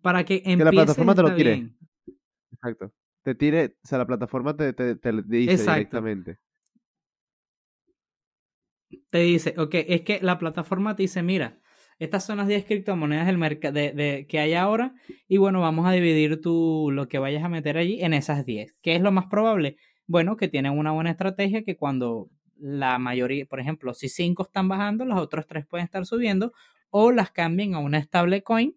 para 0.00 0.24
que 0.24 0.42
Que 0.42 0.56
la 0.56 0.70
plataforma 0.70 1.14
te 1.14 1.22
lo 1.22 1.34
quiere. 1.34 1.70
Exacto 2.52 2.92
te 3.24 3.34
tire, 3.34 3.78
o 3.82 3.86
sea, 3.86 3.98
la 3.98 4.06
plataforma 4.06 4.54
te, 4.54 4.74
te, 4.74 4.96
te 4.96 5.12
dice 5.22 5.56
directamente. 5.56 6.38
Te 9.10 9.18
dice, 9.18 9.54
ok, 9.56 9.74
es 9.74 10.02
que 10.02 10.20
la 10.20 10.38
plataforma 10.38 10.94
te 10.94 11.04
dice, 11.04 11.22
mira, 11.22 11.58
estas 11.98 12.26
son 12.26 12.38
las 12.38 12.48
10 12.48 12.64
criptomonedas 12.64 13.26
del 13.26 13.38
mercado 13.38 13.74
de, 13.74 14.26
que 14.28 14.38
hay 14.38 14.54
ahora 14.54 14.94
y 15.28 15.36
bueno, 15.36 15.60
vamos 15.60 15.86
a 15.86 15.92
dividir 15.92 16.40
tú 16.40 16.90
lo 16.92 17.08
que 17.08 17.18
vayas 17.18 17.44
a 17.44 17.48
meter 17.48 17.76
allí 17.78 18.02
en 18.02 18.14
esas 18.14 18.44
10. 18.44 18.74
¿Qué 18.82 18.96
es 18.96 19.02
lo 19.02 19.12
más 19.12 19.26
probable? 19.26 19.76
Bueno, 20.06 20.36
que 20.36 20.48
tienen 20.48 20.78
una 20.78 20.92
buena 20.92 21.10
estrategia 21.10 21.62
que 21.62 21.76
cuando 21.76 22.28
la 22.56 22.98
mayoría, 22.98 23.46
por 23.46 23.60
ejemplo, 23.60 23.94
si 23.94 24.08
5 24.08 24.42
están 24.42 24.68
bajando, 24.68 25.04
los 25.04 25.18
otros 25.18 25.46
3 25.46 25.66
pueden 25.66 25.84
estar 25.84 26.04
subiendo 26.06 26.52
o 26.90 27.10
las 27.10 27.30
cambien 27.30 27.74
a 27.74 27.78
una 27.78 28.00
stablecoin 28.02 28.76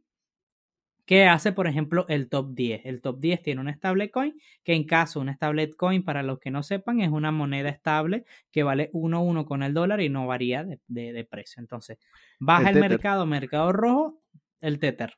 ¿Qué 1.08 1.24
hace, 1.26 1.54
por 1.54 1.68
ejemplo, 1.68 2.06
el 2.10 2.28
top 2.28 2.54
10? 2.54 2.82
El 2.84 3.02
top 3.02 3.22
10 3.22 3.42
tiene 3.42 3.62
un 3.62 3.74
stablecoin 3.74 4.38
que 4.62 4.74
en 4.74 4.84
caso 4.84 5.22
un 5.22 5.34
stablecoin, 5.34 6.04
para 6.04 6.22
los 6.22 6.38
que 6.38 6.52
no 6.52 6.64
sepan, 6.64 7.00
es 7.00 7.10
una 7.10 7.32
moneda 7.32 7.70
estable 7.70 8.26
que 8.52 8.64
vale 8.64 8.92
1-1 8.92 9.46
con 9.46 9.64
el 9.64 9.74
dólar 9.74 10.02
y 10.02 10.10
no 10.10 10.28
varía 10.28 10.66
de, 10.66 11.28
precio. 11.32 11.62
Entonces, 11.62 11.98
baja 12.42 12.72
el, 12.72 12.82
mercado, 12.82 13.26
mercado 13.26 13.72
rojo, 13.72 14.22
el 14.60 14.80
Tether, 14.80 15.14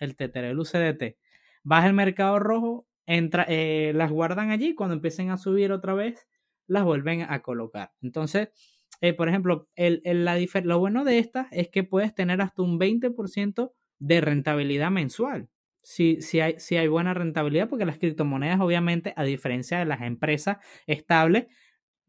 el 0.00 0.16
Tether, 0.16 0.44
el 0.44 0.58
UCDT. 0.58 1.16
Baja 1.62 1.86
el 1.86 1.94
mercado 1.94 2.38
rojo, 2.38 2.86
entra, 3.06 3.46
eh, 3.48 3.92
las 3.94 4.12
guardan 4.12 4.50
allí, 4.50 4.74
cuando 4.74 4.94
empiecen 4.94 5.30
a 5.30 5.38
subir 5.38 5.72
otra 5.72 5.94
vez, 5.94 6.28
las 6.66 6.84
vuelven 6.84 7.22
a 7.22 7.40
colocar. 7.40 7.92
Entonces, 8.02 8.50
eh, 9.00 9.14
por 9.14 9.30
ejemplo, 9.30 9.66
el, 9.76 10.02
la 10.04 10.38
lo 10.62 10.78
bueno 10.78 11.06
de 11.06 11.18
estas 11.20 11.46
es 11.52 11.70
que 11.70 11.84
puedes 11.84 12.14
tener 12.14 12.42
hasta 12.42 12.60
un 12.60 12.78
20% 12.78 13.72
de 14.02 14.20
rentabilidad 14.20 14.90
mensual. 14.90 15.48
Si, 15.82 16.20
si, 16.22 16.40
hay, 16.40 16.58
si 16.58 16.76
hay 16.76 16.88
buena 16.88 17.14
rentabilidad, 17.14 17.68
porque 17.68 17.84
las 17.84 17.98
criptomonedas, 17.98 18.60
obviamente, 18.60 19.14
a 19.16 19.24
diferencia 19.24 19.78
de 19.78 19.84
las 19.84 20.02
empresas 20.02 20.58
estables, 20.86 21.46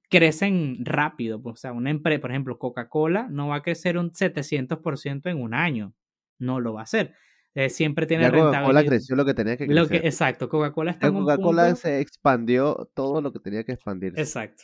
crecen 0.09 0.77
rápido. 0.85 1.41
O 1.43 1.55
sea, 1.55 1.71
una 1.71 1.91
empresa, 1.91 2.21
por 2.21 2.31
ejemplo, 2.31 2.57
Coca-Cola 2.57 3.27
no 3.29 3.49
va 3.49 3.57
a 3.57 3.61
crecer 3.61 3.97
un 3.97 4.11
700% 4.11 5.29
en 5.29 5.41
un 5.41 5.53
año. 5.53 5.93
No 6.39 6.59
lo 6.59 6.73
va 6.73 6.81
a 6.81 6.83
hacer. 6.83 7.13
Eh, 7.53 7.69
siempre 7.69 8.07
tiene 8.07 8.23
rentabilidad. 8.23 8.61
Coca-Cola 8.61 8.85
creció 8.85 9.15
lo 9.15 9.25
que 9.25 9.33
tenía 9.35 9.57
que 9.57 9.67
crecer. 9.67 10.05
exacto, 10.05 10.49
Coca-Cola 10.49 10.91
está 10.91 11.07
en 11.07 11.13
Coca-Cola 11.13 11.75
se 11.75 11.99
expandió 11.99 12.89
todo 12.95 13.21
lo 13.21 13.31
que 13.31 13.39
tenía 13.39 13.63
que 13.63 13.73
expandirse. 13.73 14.19
Exacto. 14.19 14.63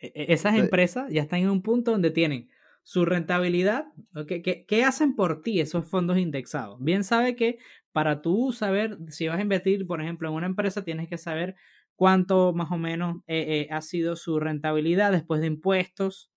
E, 0.00 0.12
e, 0.14 0.32
esas 0.32 0.56
empresas 0.56 1.12
ya 1.12 1.22
están 1.22 1.40
en 1.40 1.50
un 1.50 1.62
punto 1.62 1.92
donde 1.92 2.10
tienen 2.10 2.48
su 2.84 3.06
rentabilidad, 3.06 3.86
¿qué, 4.28 4.66
¿qué, 4.68 4.84
hacen 4.84 5.16
por 5.16 5.40
ti 5.42 5.58
esos 5.58 5.86
fondos 5.86 6.18
indexados? 6.18 6.78
Bien 6.80 7.02
sabe 7.02 7.34
que 7.34 7.58
para 7.92 8.20
tú 8.20 8.52
saber 8.52 8.98
si 9.08 9.26
vas 9.26 9.38
a 9.38 9.42
invertir, 9.42 9.86
por 9.86 10.02
ejemplo, 10.02 10.28
en 10.28 10.34
una 10.34 10.46
empresa, 10.46 10.84
tienes 10.84 11.08
que 11.08 11.16
saber 11.16 11.56
cuánto 11.96 12.52
más 12.52 12.70
o 12.70 12.76
menos 12.76 13.22
eh, 13.26 13.66
eh, 13.66 13.68
ha 13.70 13.80
sido 13.80 14.16
su 14.16 14.38
rentabilidad 14.38 15.12
después 15.12 15.40
de 15.40 15.46
impuestos, 15.46 16.30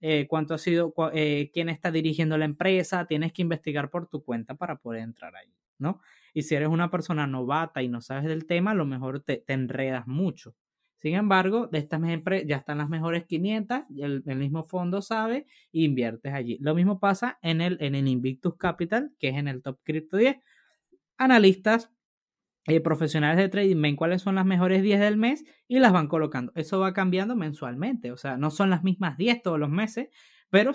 eh, 0.00 0.26
cuánto 0.28 0.54
ha 0.54 0.58
sido, 0.58 0.94
quién 1.52 1.68
está 1.68 1.90
dirigiendo 1.90 2.38
la 2.38 2.46
empresa, 2.46 3.06
tienes 3.06 3.32
que 3.34 3.42
investigar 3.42 3.90
por 3.90 4.08
tu 4.08 4.24
cuenta 4.24 4.54
para 4.54 4.76
poder 4.76 5.02
entrar 5.02 5.36
ahí, 5.36 5.52
¿no? 5.78 6.00
Y 6.32 6.42
si 6.42 6.54
eres 6.54 6.68
una 6.68 6.90
persona 6.90 7.26
novata 7.26 7.82
y 7.82 7.88
no 7.88 8.00
sabes 8.00 8.24
del 8.24 8.46
tema, 8.46 8.70
a 8.70 8.74
lo 8.74 8.86
mejor 8.86 9.20
te, 9.20 9.38
te 9.38 9.52
enredas 9.52 10.06
mucho. 10.06 10.54
Sin 10.98 11.14
embargo, 11.14 11.66
de 11.66 11.78
estas 11.78 12.02
empresas 12.04 12.48
ya 12.48 12.56
están 12.56 12.78
las 12.78 12.88
mejores 12.88 13.26
500, 13.26 13.80
el, 13.98 14.22
el, 14.26 14.38
mismo 14.38 14.64
fondo 14.64 15.02
sabe 15.02 15.46
inviertes 15.72 16.32
allí. 16.32 16.58
Lo 16.60 16.74
mismo 16.74 16.98
pasa 16.98 17.38
en 17.42 17.60
el, 17.60 17.76
en 17.80 17.94
el 17.94 18.08
Invictus 18.08 18.56
Capital, 18.56 19.12
que 19.18 19.28
es 19.28 19.36
en 19.36 19.46
el 19.48 19.62
Top 19.62 19.78
Crypto 19.84 20.16
10. 20.16 20.36
Analistas 21.18 21.90
eh, 22.68 22.80
profesionales 22.80 23.38
de 23.38 23.48
trading 23.48 23.80
ven 23.80 23.94
cuáles 23.94 24.22
son 24.22 24.34
las 24.34 24.44
mejores 24.44 24.82
10 24.82 24.98
del 24.98 25.16
mes 25.16 25.44
y 25.68 25.78
las 25.78 25.92
van 25.92 26.08
colocando. 26.08 26.50
Eso 26.56 26.80
va 26.80 26.92
cambiando 26.92 27.36
mensualmente, 27.36 28.10
o 28.10 28.16
sea, 28.16 28.36
no 28.36 28.50
son 28.50 28.70
las 28.70 28.82
mismas 28.82 29.16
10 29.16 29.42
todos 29.42 29.58
los 29.60 29.70
meses, 29.70 30.08
pero 30.50 30.72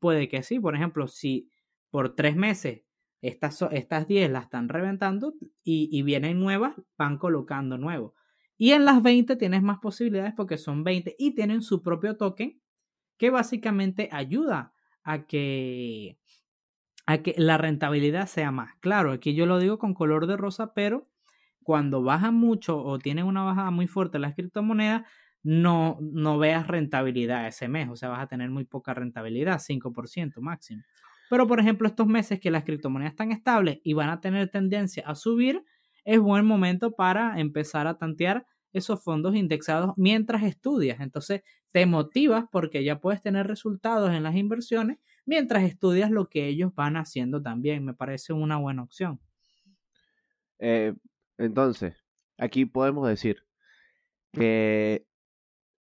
puede 0.00 0.28
que 0.28 0.42
sí. 0.42 0.58
Por 0.58 0.74
ejemplo, 0.74 1.08
si 1.08 1.50
por 1.90 2.14
tres 2.14 2.36
meses 2.36 2.84
estas, 3.20 3.60
estas 3.70 4.06
10 4.06 4.30
las 4.30 4.44
están 4.44 4.68
reventando 4.70 5.34
y, 5.62 5.90
y 5.92 6.02
vienen 6.02 6.40
nuevas, 6.40 6.74
van 6.96 7.18
colocando 7.18 7.76
nuevos. 7.76 8.14
Y 8.58 8.72
en 8.72 8.84
las 8.84 9.02
20 9.02 9.36
tienes 9.36 9.62
más 9.62 9.78
posibilidades 9.78 10.34
porque 10.34 10.58
son 10.58 10.84
20 10.84 11.14
y 11.18 11.34
tienen 11.34 11.62
su 11.62 11.82
propio 11.82 12.16
token 12.16 12.60
que 13.18 13.30
básicamente 13.30 14.08
ayuda 14.12 14.72
a 15.02 15.26
que, 15.26 16.18
a 17.06 17.18
que 17.18 17.34
la 17.36 17.58
rentabilidad 17.58 18.26
sea 18.26 18.50
más. 18.50 18.74
Claro, 18.80 19.12
aquí 19.12 19.34
yo 19.34 19.46
lo 19.46 19.58
digo 19.58 19.78
con 19.78 19.94
color 19.94 20.26
de 20.26 20.36
rosa, 20.36 20.74
pero 20.74 21.08
cuando 21.62 22.02
bajan 22.02 22.34
mucho 22.34 22.82
o 22.82 22.98
tienen 22.98 23.26
una 23.26 23.42
bajada 23.42 23.70
muy 23.70 23.86
fuerte 23.86 24.18
las 24.18 24.34
criptomonedas, 24.34 25.02
no, 25.42 25.98
no 26.00 26.38
veas 26.38 26.66
rentabilidad 26.66 27.46
ese 27.46 27.68
mes, 27.68 27.88
o 27.88 27.96
sea, 27.96 28.08
vas 28.08 28.20
a 28.20 28.26
tener 28.26 28.50
muy 28.50 28.64
poca 28.64 28.94
rentabilidad, 28.94 29.60
5% 29.60 30.40
máximo. 30.40 30.82
Pero, 31.30 31.46
por 31.46 31.60
ejemplo, 31.60 31.88
estos 31.88 32.06
meses 32.06 32.40
que 32.40 32.50
las 32.50 32.64
criptomonedas 32.64 33.12
están 33.12 33.32
estables 33.32 33.80
y 33.82 33.94
van 33.94 34.10
a 34.10 34.20
tener 34.20 34.48
tendencia 34.48 35.04
a 35.06 35.14
subir, 35.14 35.64
es 36.06 36.18
buen 36.20 36.46
momento 36.46 36.92
para 36.92 37.38
empezar 37.38 37.86
a 37.86 37.98
tantear 37.98 38.46
esos 38.72 39.02
fondos 39.04 39.34
indexados 39.36 39.92
mientras 39.96 40.42
estudias. 40.42 41.00
Entonces, 41.00 41.42
te 41.72 41.84
motivas 41.84 42.44
porque 42.50 42.82
ya 42.84 43.00
puedes 43.00 43.20
tener 43.22 43.46
resultados 43.46 44.10
en 44.12 44.22
las 44.22 44.34
inversiones 44.36 44.98
mientras 45.26 45.64
estudias 45.64 46.10
lo 46.10 46.28
que 46.28 46.46
ellos 46.46 46.74
van 46.74 46.96
haciendo 46.96 47.42
también. 47.42 47.84
Me 47.84 47.92
parece 47.94 48.32
una 48.32 48.56
buena 48.56 48.82
opción. 48.82 49.20
Eh, 50.58 50.94
entonces, 51.38 51.94
aquí 52.38 52.64
podemos 52.64 53.06
decir 53.08 53.42
que 54.32 55.06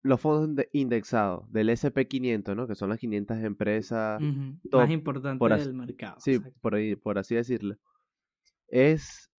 los 0.04 0.20
fondos 0.20 0.56
de- 0.56 0.70
indexados 0.74 1.52
del 1.52 1.70
SP500, 1.70 2.56
¿no? 2.56 2.68
Que 2.68 2.76
son 2.76 2.90
las 2.90 3.00
500 3.00 3.38
empresas 3.44 4.22
top, 4.70 4.82
Más 4.82 4.92
importante 4.92 5.40
por 5.40 5.54
así- 5.54 5.66
del 5.66 5.74
mercado. 5.76 6.16
sí, 6.20 6.40
por 6.62 6.76
ahí, 6.76 6.96
por 6.96 7.18
así 7.18 7.36
decirlo, 7.36 7.78
es 8.68 9.30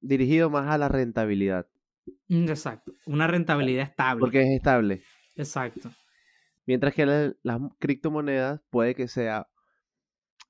dirigido 0.00 0.50
más 0.50 0.68
a 0.68 0.78
la 0.78 0.88
rentabilidad, 0.88 1.66
Mm, 2.28 2.48
Exacto. 2.48 2.92
Una 3.06 3.26
rentabilidad 3.26 3.84
estable. 3.84 4.20
porque 4.20 4.40
es 4.42 4.48
estable. 4.56 5.02
Exacto. 5.36 5.90
Mientras 6.66 6.94
que 6.94 7.04
la- 7.06 7.34
las 7.42 7.60
criptomonedas 7.78 8.60
puede 8.70 8.94
que 8.94 9.08
sea 9.08 9.46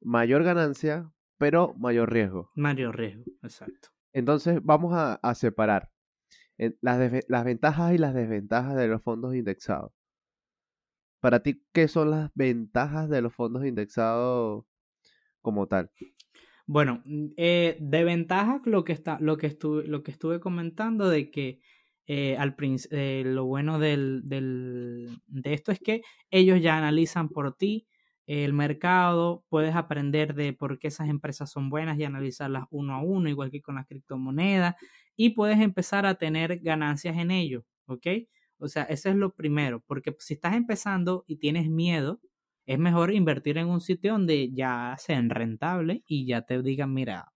mayor 0.01 0.45
ganancia, 0.45 1.11
pero 1.37 1.75
mayor 1.75 2.13
riesgo. 2.13 2.51
Mario 2.55 2.93
riesgo. 2.93 3.25
Exacto. 3.43 3.89
Entonces 4.13 4.61
vamos 4.63 4.95
a, 4.95 5.15
a 5.15 5.35
separar 5.35 5.91
las, 6.81 6.99
desve- 7.01 7.25
las 7.29 7.45
ventajas 7.45 7.93
y 7.93 7.99
las 7.99 8.15
desventajas 8.15 8.77
de 8.77 8.89
los 8.89 9.03
fondos 9.03 9.35
indexados. 9.35 9.93
Para 11.21 11.41
ti, 11.43 11.65
¿qué 11.73 11.89
son 11.89 12.11
las 12.13 12.31
ventajas 12.35 13.09
de 13.09 13.21
los 13.23 13.35
fondos 13.35 13.65
indexados 13.65 14.65
como 15.43 15.67
tal? 15.67 15.91
Bueno, 16.69 17.01
mm, 17.07 17.29
eh, 17.39 17.77
de 17.81 18.05
ventaja 18.05 18.61
lo 18.67 18.85
que 18.85 18.93
está, 18.93 19.19
lo 19.21 19.39
que 19.39 19.47
estuve, 19.47 19.87
lo 19.87 20.03
que 20.03 20.11
estuve 20.11 20.39
comentando 20.41 21.09
de 21.09 21.31
que 21.31 21.61
eh, 22.07 22.37
al 22.39 22.55
eh, 22.91 23.23
lo 23.27 23.45
bueno 23.47 23.79
del, 23.79 24.23
del- 24.25 25.19
de 25.27 25.55
esto 25.55 25.73
es 25.73 25.81
que 25.81 26.03
ellos 26.31 26.61
ya 26.63 26.77
analizan 26.79 27.29
por 27.31 27.55
ti 27.57 27.87
el 28.27 28.53
mercado, 28.53 29.45
puedes 29.49 29.75
aprender 29.75 30.35
de 30.35 30.53
por 30.53 30.79
qué 30.79 30.89
esas 30.89 31.09
empresas 31.09 31.51
son 31.51 31.71
buenas 31.71 31.99
y 31.99 32.05
analizarlas 32.05 32.65
uno 32.71 32.95
a 32.95 33.03
uno, 33.03 33.29
igual 33.31 33.51
que 33.51 33.63
con 33.63 33.77
las 33.77 33.87
criptomonedas, 33.87 34.75
y 35.17 35.31
puedes 35.31 35.59
empezar 35.61 36.05
a 36.07 36.17
tener 36.17 36.59
ganancias 36.61 37.17
en 37.17 37.31
ello, 37.31 37.65
¿ok? 37.87 38.07
O 38.59 38.69
sea, 38.69 38.83
eso 38.85 39.09
es 39.09 39.17
lo 39.17 39.35
primero, 39.35 39.83
porque 39.87 40.15
si 40.19 40.35
estás 40.35 40.55
empezando 40.55 41.25
y 41.27 41.37
tienes 41.37 41.71
miedo, 41.71 42.21
es 42.69 42.79
mejor 42.79 43.13
invertir 43.13 43.59
en 43.59 43.69
un 43.69 43.81
sitio 43.81 44.13
donde 44.13 44.53
ya 44.53 44.95
sean 44.99 45.31
rentables 45.31 46.03
y 46.07 46.27
ya 46.27 46.43
te 46.43 46.63
digan, 46.63 46.95
mira, 46.95 47.33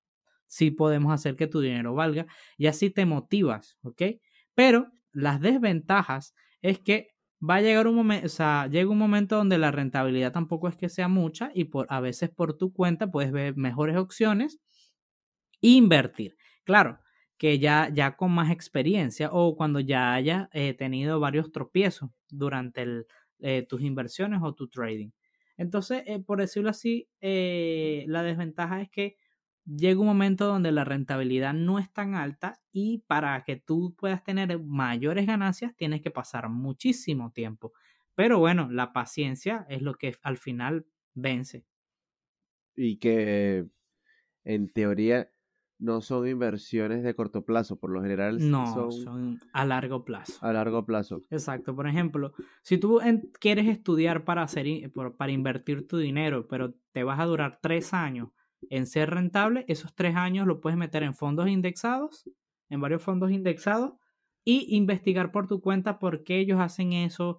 sí 0.46 0.70
podemos 0.70 1.12
hacer 1.12 1.36
que 1.36 1.46
tu 1.48 1.60
dinero 1.60 1.94
valga 1.94 2.26
y 2.58 2.66
así 2.68 2.90
te 2.90 3.06
motivas, 3.06 3.78
¿ok? 3.82 4.02
Pero 4.54 4.88
las 5.12 5.40
desventajas 5.40 6.34
es 6.62 6.78
que 6.80 7.08
va 7.42 7.56
a 7.56 7.60
llegar 7.62 7.86
un 7.88 7.96
momento, 7.96 8.26
o 8.26 8.28
sea, 8.28 8.68
llega 8.68 8.90
un 8.90 8.98
momento 8.98 9.36
donde 9.36 9.58
la 9.58 9.70
rentabilidad 9.72 10.32
tampoco 10.32 10.68
es 10.68 10.76
que 10.76 10.88
sea 10.88 11.08
mucha 11.08 11.50
y 11.54 11.64
por 11.64 11.86
a 11.90 12.00
veces 12.00 12.30
por 12.30 12.56
tu 12.56 12.72
cuenta 12.72 13.10
puedes 13.10 13.32
ver 13.32 13.56
mejores 13.56 13.96
opciones 13.96 14.60
e 15.60 15.68
invertir. 15.76 16.36
Claro, 16.64 16.98
que 17.38 17.58
ya, 17.58 17.88
ya 17.92 18.16
con 18.16 18.30
más 18.32 18.50
experiencia 18.50 19.30
o 19.32 19.56
cuando 19.56 19.80
ya 19.80 20.14
hayas 20.14 20.48
eh, 20.52 20.74
tenido 20.74 21.20
varios 21.20 21.50
tropiezos 21.52 22.10
durante 22.28 22.86
eh, 23.40 23.66
tus 23.68 23.82
inversiones 23.82 24.40
o 24.42 24.54
tu 24.54 24.68
trading. 24.68 25.10
Entonces, 25.56 26.02
eh, 26.06 26.20
por 26.20 26.40
decirlo 26.40 26.70
así, 26.70 27.08
eh, 27.20 28.04
la 28.08 28.22
desventaja 28.22 28.80
es 28.82 28.90
que 28.90 29.16
llega 29.64 30.00
un 30.00 30.06
momento 30.06 30.46
donde 30.46 30.72
la 30.72 30.84
rentabilidad 30.84 31.54
no 31.54 31.78
es 31.78 31.92
tan 31.92 32.14
alta 32.14 32.60
y 32.72 32.98
para 33.06 33.42
que 33.44 33.56
tú 33.56 33.94
puedas 33.96 34.24
tener 34.24 34.58
mayores 34.60 35.26
ganancias 35.26 35.76
tienes 35.76 36.02
que 36.02 36.10
pasar 36.10 36.48
muchísimo 36.48 37.32
tiempo. 37.32 37.72
Pero 38.14 38.38
bueno, 38.38 38.68
la 38.70 38.92
paciencia 38.92 39.66
es 39.68 39.82
lo 39.82 39.94
que 39.94 40.16
al 40.22 40.36
final 40.38 40.86
vence. 41.14 41.66
Y 42.76 42.96
que 42.98 43.66
en 44.44 44.70
teoría 44.70 45.31
no 45.82 46.00
son 46.00 46.28
inversiones 46.28 47.02
de 47.02 47.14
corto 47.14 47.44
plazo, 47.44 47.78
por 47.78 47.90
lo 47.90 48.00
general 48.02 48.38
No, 48.50 48.66
son 48.66 48.92
son 48.92 49.38
a 49.52 49.64
largo 49.64 50.04
plazo. 50.04 50.38
a 50.40 50.52
largo 50.52 50.86
plazo. 50.86 51.20
Exacto. 51.30 51.74
Por 51.74 51.86
ejemplo, 51.88 52.32
si 52.62 52.78
tú 52.78 53.00
en- 53.00 53.30
quieres 53.40 53.66
estudiar 53.68 54.24
para, 54.24 54.42
hacer, 54.42 54.66
para 55.18 55.32
invertir 55.32 55.86
tu 55.88 55.98
dinero, 55.98 56.46
pero 56.48 56.74
te 56.92 57.02
vas 57.04 57.18
a 57.20 57.24
durar 57.26 57.58
tres 57.60 57.92
años 57.92 58.28
en 58.70 58.86
ser 58.86 59.10
rentable, 59.10 59.64
esos 59.68 59.94
tres 59.94 60.14
años 60.14 60.46
lo 60.46 60.60
puedes 60.60 60.78
meter 60.78 61.02
en 61.02 61.14
fondos 61.14 61.48
indexados, 61.48 62.30
en 62.70 62.80
varios 62.80 63.02
fondos 63.02 63.30
indexados, 63.32 63.94
y 64.44 64.76
investigar 64.76 65.32
por 65.32 65.46
tu 65.48 65.60
cuenta 65.60 65.98
por 65.98 66.22
qué 66.24 66.38
ellos 66.38 66.60
hacen 66.60 66.92
eso, 66.92 67.38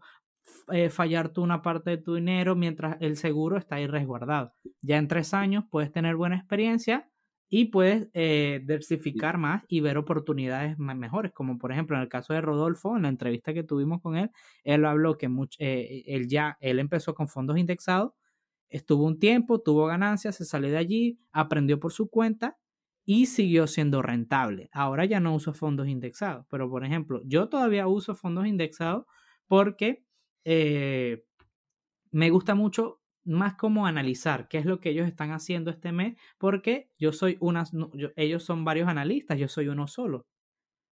eh, 0.71 0.89
fallar 0.89 1.29
tú 1.29 1.41
una 1.43 1.62
parte 1.62 1.91
de 1.91 1.97
tu 1.97 2.15
dinero 2.15 2.56
mientras 2.56 2.97
el 2.99 3.15
seguro 3.15 3.58
está 3.58 3.75
ahí 3.77 3.88
resguardado. 3.88 4.51
Ya 4.82 4.97
en 4.97 5.08
tres 5.08 5.34
años 5.34 5.63
puedes 5.69 5.91
tener 5.93 6.15
buena 6.17 6.36
experiencia 6.36 7.10
y 7.55 7.65
puedes 7.65 8.09
eh, 8.13 8.59
diversificar 8.61 9.37
más 9.37 9.63
y 9.67 9.79
ver 9.81 9.97
oportunidades 9.99 10.77
mejores, 10.79 11.31
como 11.33 11.57
por 11.59 11.71
ejemplo 11.71 11.95
en 11.95 12.01
el 12.03 12.09
caso 12.09 12.33
de 12.33 12.41
Rodolfo, 12.41 12.95
en 12.97 13.03
la 13.03 13.09
entrevista 13.09 13.53
que 13.53 13.63
tuvimos 13.63 14.01
con 14.01 14.15
él, 14.17 14.31
él 14.63 14.85
habló 14.85 15.17
que 15.17 15.29
much- 15.29 15.55
eh, 15.59 16.03
él 16.07 16.27
ya, 16.27 16.57
él 16.61 16.79
empezó 16.79 17.13
con 17.13 17.27
fondos 17.27 17.57
indexados, 17.57 18.13
estuvo 18.69 19.05
un 19.05 19.19
tiempo, 19.19 19.61
tuvo 19.61 19.85
ganancias, 19.87 20.35
se 20.35 20.45
salió 20.45 20.69
de 20.71 20.77
allí, 20.77 21.19
aprendió 21.31 21.79
por 21.79 21.91
su 21.93 22.09
cuenta 22.09 22.57
y 23.05 23.27
siguió 23.27 23.67
siendo 23.67 24.01
rentable. 24.01 24.69
Ahora 24.73 25.05
ya 25.05 25.19
no 25.19 25.35
uso 25.35 25.53
fondos 25.53 25.87
indexados, 25.87 26.45
pero 26.49 26.69
por 26.69 26.85
ejemplo, 26.85 27.21
yo 27.25 27.49
todavía 27.49 27.87
uso 27.87 28.15
fondos 28.15 28.47
indexados 28.47 29.05
porque 29.47 30.05
eh, 30.45 31.25
me 32.11 32.29
gusta 32.29 32.55
mucho 32.55 33.01
más 33.25 33.55
como 33.55 33.88
analizar 33.88 34.47
qué 34.47 34.57
es 34.59 34.65
lo 34.65 34.79
que 34.79 34.89
ellos 34.91 35.07
están 35.07 35.31
haciendo 35.31 35.71
este 35.71 35.91
mes, 35.91 36.17
porque 36.38 36.91
yo 36.97 37.13
soy 37.13 37.38
una, 37.39 37.65
yo- 37.93 38.12
ellos 38.15 38.43
son 38.43 38.65
varios 38.65 38.88
analistas, 38.89 39.38
yo 39.39 39.47
soy 39.47 39.67
uno 39.69 39.88
solo, 39.88 40.27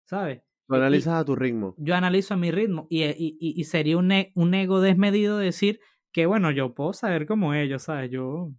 ¿sabes? 0.06 0.42
Lo 0.66 0.74
y- 0.76 0.78
analizas 0.78 1.20
a 1.20 1.24
tu 1.24 1.36
ritmo. 1.36 1.78
yo 1.78 1.94
analizo 1.94 2.34
a 2.34 2.36
mi 2.36 2.50
ritmo 2.50 2.86
y, 2.90 3.04
y- 3.04 3.38
y- 3.40 3.60
y 3.60 3.64
sería 3.64 3.98
un, 3.98 4.12
e- 4.12 4.32
un 4.36 4.54
ego 4.54 4.80
desmedido 4.80 5.38
decir 5.38 5.80
que, 6.12 6.26
bueno, 6.26 6.50
yo 6.52 6.74
puedo 6.74 6.92
saber 6.94 7.26
como 7.26 7.54
ellos, 7.54 7.84
¿sabes? 7.84 8.10
Yo 8.10 8.52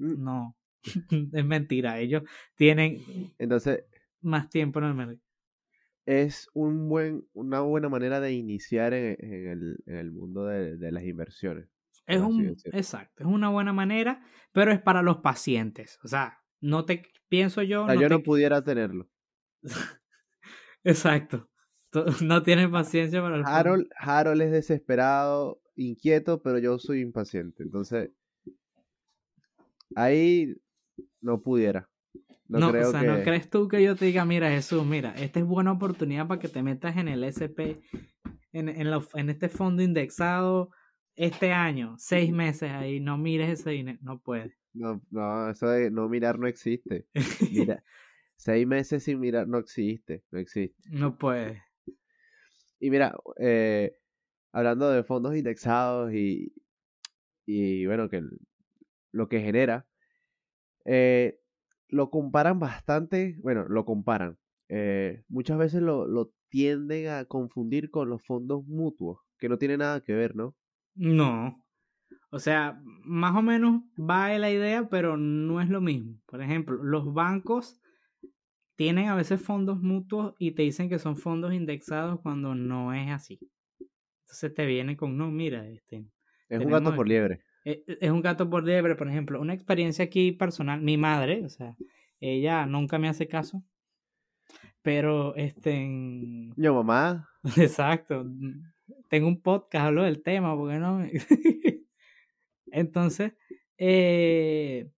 Mm, 0.00 0.16
no, 0.16 0.56
es 1.32 1.44
mentira, 1.44 2.00
ellos 2.00 2.22
tienen 2.56 3.06
Entonces, 3.38 3.84
más 4.22 4.50
tiempo 4.50 4.78
en 4.80 4.84
el 4.86 4.94
mercado. 4.94 5.20
es 6.06 6.48
un 6.54 6.88
buen, 6.88 7.28
una 7.32 7.60
buena 7.60 7.88
manera 7.88 8.20
de 8.20 8.32
iniciar 8.32 8.92
en, 8.94 9.16
en 9.20 9.48
el, 9.48 9.76
en 9.86 9.96
el 9.96 10.12
mundo 10.12 10.44
de, 10.46 10.76
de 10.76 10.92
las 10.92 11.04
inversiones. 11.04 11.68
Es 12.06 12.20
un, 12.20 12.56
exacto, 12.72 13.24
es 13.24 13.28
una 13.28 13.48
buena 13.48 13.72
manera, 13.72 14.24
pero 14.52 14.70
es 14.72 14.80
para 14.80 15.02
los 15.02 15.18
pacientes, 15.18 15.98
o 16.04 16.08
sea, 16.08 16.38
no 16.60 16.84
te, 16.84 17.02
pienso 17.28 17.62
yo, 17.62 17.82
O 17.82 17.86
sea, 17.86 17.94
no 17.96 18.00
yo 18.00 18.08
te- 18.08 18.14
no 18.14 18.22
pudiera 18.22 18.62
tenerlo. 18.62 19.08
exacto, 20.84 21.48
no 22.22 22.42
tienes 22.42 22.68
paciencia 22.68 23.20
para 23.20 23.36
fondo. 23.36 23.50
Harold, 23.50 23.88
Harold 23.98 24.42
es 24.42 24.52
desesperado, 24.52 25.60
inquieto, 25.74 26.42
pero 26.42 26.58
yo 26.58 26.78
soy 26.78 27.00
impaciente. 27.00 27.62
Entonces, 27.62 28.10
ahí 29.94 30.54
no 31.20 31.40
pudiera. 31.42 31.88
No, 32.48 32.60
No, 32.60 32.70
creo 32.70 32.88
o 32.88 32.92
sea, 32.92 33.00
que... 33.00 33.06
¿no 33.06 33.22
crees 33.22 33.50
tú 33.50 33.68
que 33.68 33.82
yo 33.82 33.96
te 33.96 34.04
diga, 34.04 34.24
mira, 34.24 34.48
Jesús, 34.50 34.84
mira, 34.86 35.14
esta 35.16 35.40
es 35.40 35.46
buena 35.46 35.72
oportunidad 35.72 36.26
para 36.28 36.40
que 36.40 36.48
te 36.48 36.62
metas 36.62 36.96
en 36.96 37.08
el 37.08 37.24
SP, 37.24 37.82
en, 38.52 38.68
en, 38.68 38.90
la- 38.90 39.04
en 39.14 39.30
este 39.30 39.48
fondo 39.48 39.82
indexado 39.82 40.70
este 41.16 41.52
año, 41.52 41.96
seis 41.98 42.32
meses 42.32 42.70
ahí, 42.70 43.00
no 43.00 43.18
mires 43.18 43.60
ese 43.60 43.70
dinero, 43.70 43.98
no 44.02 44.18
puedes. 44.20 44.54
No, 44.74 45.00
no, 45.10 45.50
eso 45.50 45.68
de 45.68 45.90
no 45.90 46.08
mirar 46.08 46.38
no 46.38 46.46
existe. 46.46 47.06
Mira, 47.48 47.82
seis 48.36 48.66
meses 48.66 49.02
sin 49.04 49.20
mirar 49.20 49.48
no 49.48 49.58
existe, 49.58 50.24
no 50.30 50.38
existe. 50.38 50.90
no 50.90 51.16
puedes. 51.18 51.60
Y 52.78 52.90
mira, 52.90 53.16
eh, 53.38 53.96
hablando 54.52 54.90
de 54.90 55.04
fondos 55.04 55.36
indexados 55.36 56.12
y, 56.12 56.52
y 57.46 57.86
bueno, 57.86 58.08
que 58.10 58.22
lo 59.12 59.28
que 59.28 59.40
genera, 59.40 59.86
eh, 60.84 61.40
lo 61.88 62.10
comparan 62.10 62.58
bastante, 62.60 63.36
bueno, 63.42 63.66
lo 63.68 63.84
comparan. 63.84 64.38
eh, 64.68 65.24
muchas 65.28 65.58
veces 65.58 65.82
lo, 65.82 66.06
lo 66.06 66.32
tienden 66.48 67.08
a 67.08 67.24
confundir 67.26 67.90
con 67.90 68.08
los 68.10 68.24
fondos 68.24 68.64
mutuos, 68.66 69.20
que 69.38 69.48
no 69.48 69.58
tiene 69.58 69.76
nada 69.78 70.00
que 70.02 70.14
ver, 70.14 70.36
¿no? 70.36 70.56
No. 70.96 71.62
O 72.30 72.38
sea, 72.38 72.80
más 73.04 73.36
o 73.36 73.42
menos 73.42 73.82
va 73.98 74.36
la 74.38 74.50
idea, 74.50 74.88
pero 74.88 75.16
no 75.16 75.60
es 75.60 75.68
lo 75.68 75.80
mismo. 75.80 76.18
Por 76.26 76.42
ejemplo, 76.42 76.76
los 76.82 77.12
bancos 77.14 77.80
tienen 78.76 79.08
a 79.08 79.14
veces 79.14 79.40
fondos 79.40 79.80
mutuos 79.80 80.34
y 80.38 80.52
te 80.52 80.62
dicen 80.62 80.88
que 80.88 80.98
son 80.98 81.16
fondos 81.16 81.54
indexados 81.54 82.20
cuando 82.20 82.54
no 82.54 82.92
es 82.92 83.10
así. 83.10 83.38
Entonces 84.22 84.54
te 84.54 84.66
viene 84.66 84.96
con, 84.96 85.16
no, 85.16 85.30
mira, 85.30 85.66
este, 85.68 86.04
Es 86.48 86.60
un 86.60 86.70
gato 86.70 86.94
por 86.94 87.08
liebre. 87.08 87.40
e- 87.64 87.84
e- 87.86 87.98
es 88.00 88.10
un 88.10 88.20
gato 88.20 88.50
por 88.50 88.64
liebre, 88.64 88.96
por 88.96 89.08
ejemplo, 89.08 89.40
una 89.40 89.54
experiencia 89.54 90.04
aquí 90.04 90.32
personal, 90.32 90.82
mi 90.82 90.96
madre, 90.96 91.44
o 91.44 91.48
sea, 91.48 91.74
ella 92.20 92.66
nunca 92.66 92.98
me 92.98 93.08
hace 93.08 93.28
caso, 93.28 93.62
pero 94.82 95.34
este, 95.36 95.88
Yo, 96.56 96.74
mamá, 96.74 97.28
exacto, 97.56 98.26
tengo 99.08 99.28
un 99.28 99.40
podcast, 99.40 99.86
hablo 99.86 100.04
del 100.04 100.22
tema, 100.22 100.56
porque 100.56 100.78
no? 100.78 101.02
Entonces, 102.66 103.32
eh, 103.78 104.90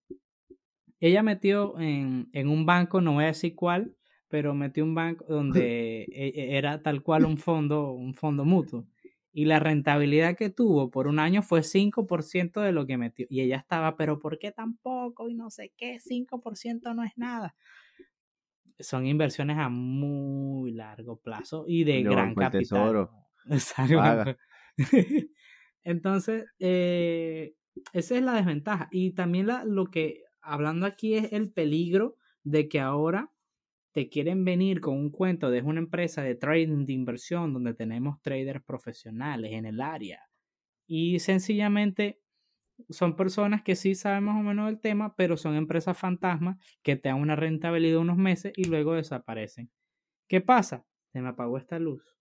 ella 1.00 1.22
metió 1.22 1.78
en, 1.78 2.28
en 2.32 2.48
un 2.48 2.66
banco, 2.66 3.00
no 3.00 3.14
voy 3.14 3.24
a 3.24 3.28
decir 3.28 3.54
cuál, 3.54 3.94
pero 4.28 4.54
metí 4.54 4.80
un 4.80 4.94
banco 4.94 5.24
donde 5.28 6.02
e, 6.02 6.32
e, 6.34 6.56
era 6.56 6.82
tal 6.82 7.02
cual 7.02 7.24
un 7.24 7.38
fondo, 7.38 7.92
un 7.92 8.14
fondo 8.14 8.44
mutuo. 8.44 8.86
Y 9.30 9.44
la 9.44 9.60
rentabilidad 9.60 10.36
que 10.36 10.50
tuvo 10.50 10.90
por 10.90 11.06
un 11.06 11.18
año 11.18 11.42
fue 11.42 11.62
5% 11.62 12.60
de 12.60 12.72
lo 12.72 12.86
que 12.86 12.96
metió. 12.96 13.26
Y 13.28 13.40
ella 13.42 13.56
estaba, 13.56 13.96
pero 13.96 14.18
¿por 14.18 14.38
qué 14.38 14.50
tan 14.50 14.76
poco? 14.78 15.28
Y 15.28 15.34
no 15.34 15.50
sé 15.50 15.72
qué, 15.76 15.98
5% 16.00 16.94
no 16.94 17.04
es 17.04 17.12
nada. 17.16 17.54
Son 18.80 19.06
inversiones 19.06 19.58
a 19.58 19.68
muy 19.68 20.72
largo 20.72 21.20
plazo 21.20 21.64
y 21.68 21.84
de 21.84 22.02
gran 22.02 22.34
capital. 22.34 22.60
Tesoro. 22.60 23.27
Exacto. 23.50 24.36
Entonces, 25.84 26.44
eh, 26.58 27.54
esa 27.92 28.16
es 28.16 28.22
la 28.22 28.34
desventaja. 28.34 28.88
Y 28.90 29.12
también 29.12 29.46
la, 29.46 29.64
lo 29.64 29.86
que, 29.86 30.22
hablando 30.40 30.86
aquí, 30.86 31.14
es 31.14 31.32
el 31.32 31.52
peligro 31.52 32.16
de 32.44 32.68
que 32.68 32.80
ahora 32.80 33.32
te 33.92 34.08
quieren 34.08 34.44
venir 34.44 34.80
con 34.80 34.96
un 34.98 35.10
cuento 35.10 35.50
de 35.50 35.62
una 35.62 35.80
empresa 35.80 36.22
de 36.22 36.34
trading 36.36 36.86
de 36.86 36.92
inversión 36.94 37.52
donde 37.54 37.74
tenemos 37.74 38.22
traders 38.22 38.64
profesionales 38.64 39.52
en 39.52 39.66
el 39.66 39.80
área. 39.80 40.22
Y 40.86 41.20
sencillamente 41.20 42.20
son 42.90 43.16
personas 43.16 43.62
que 43.62 43.76
sí 43.76 43.94
saben 43.94 44.24
más 44.24 44.38
o 44.40 44.42
menos 44.44 44.66
del 44.66 44.80
tema, 44.80 45.16
pero 45.16 45.36
son 45.36 45.56
empresas 45.56 45.98
fantasmas 45.98 46.58
que 46.82 46.96
te 46.96 47.08
dan 47.10 47.20
una 47.20 47.36
rentabilidad 47.36 48.00
unos 48.00 48.18
meses 48.18 48.52
y 48.56 48.64
luego 48.64 48.94
desaparecen. 48.94 49.70
¿Qué 50.28 50.40
pasa? 50.42 50.86
Se 51.12 51.22
me 51.22 51.30
apagó 51.30 51.58
esta 51.58 51.78
luz. 51.78 52.17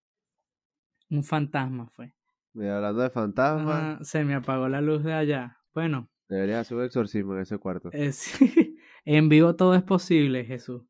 Un 1.10 1.24
fantasma 1.24 1.88
fue. 1.88 2.14
hablando 2.54 3.02
de 3.02 3.10
fantasmas. 3.10 4.06
se 4.06 4.24
me 4.24 4.34
apagó 4.34 4.68
la 4.68 4.80
luz 4.80 5.02
de 5.04 5.12
allá. 5.12 5.58
Bueno. 5.74 6.08
Debería 6.28 6.60
hacer 6.60 6.76
un 6.76 6.84
exorcismo 6.84 7.34
en 7.34 7.40
ese 7.40 7.58
cuarto. 7.58 7.90
en 9.04 9.28
vivo 9.28 9.56
todo 9.56 9.74
es 9.74 9.82
posible, 9.82 10.44
Jesús. 10.44 10.82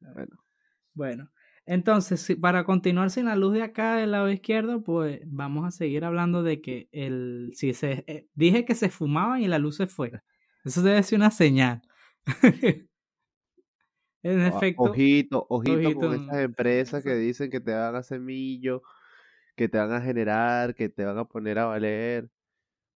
Bueno. 0.00 0.38
Bueno. 0.94 1.30
Entonces, 1.66 2.36
para 2.40 2.64
continuar 2.64 3.10
sin 3.10 3.26
la 3.26 3.36
luz 3.36 3.52
de 3.54 3.62
acá 3.62 3.96
del 3.96 4.10
lado 4.12 4.30
izquierdo, 4.30 4.82
pues 4.82 5.20
vamos 5.26 5.66
a 5.66 5.70
seguir 5.70 6.04
hablando 6.04 6.42
de 6.42 6.60
que 6.60 6.88
el 6.90 7.52
si 7.54 7.74
se 7.74 8.04
eh, 8.06 8.26
dije 8.34 8.64
que 8.64 8.74
se 8.74 8.88
fumaban 8.88 9.40
y 9.40 9.48
la 9.48 9.58
luz 9.58 9.76
se 9.76 9.86
fue. 9.86 10.10
Eso 10.64 10.82
debe 10.82 11.02
ser 11.02 11.18
una 11.18 11.30
señal. 11.30 11.82
en 14.22 14.40
efecto. 14.40 14.82
Ojito, 14.82 15.46
ojito, 15.48 15.94
con 15.94 16.14
esas 16.14 16.38
empresas 16.38 17.04
que 17.04 17.14
dicen 17.14 17.50
que 17.50 17.60
te 17.60 17.72
van 17.72 17.94
a 17.94 17.98
hacer 17.98 18.20
millo, 18.20 18.82
que 19.60 19.68
te 19.68 19.76
van 19.76 19.92
a 19.92 20.00
generar, 20.00 20.74
que 20.74 20.88
te 20.88 21.04
van 21.04 21.18
a 21.18 21.26
poner 21.26 21.58
a 21.58 21.66
valer. 21.66 22.30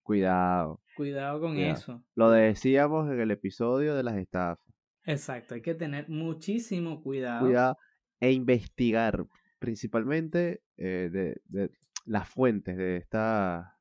Cuidado. 0.02 0.80
Cuidado 0.96 1.38
con 1.38 1.58
eso. 1.58 2.02
Lo 2.14 2.30
decíamos 2.30 3.12
en 3.12 3.20
el 3.20 3.30
episodio 3.32 3.94
de 3.94 4.02
las 4.02 4.16
estafas. 4.16 4.64
Exacto, 5.04 5.54
hay 5.56 5.60
que 5.60 5.74
tener 5.74 6.08
muchísimo 6.08 7.02
cuidado. 7.02 7.44
Cuidado 7.44 7.76
e 8.18 8.32
investigar 8.32 9.26
principalmente 9.58 10.62
eh, 10.78 11.10
de, 11.12 11.42
de, 11.44 11.70
las 12.06 12.30
fuentes 12.30 12.78
de 12.78 12.96
esta 12.96 13.76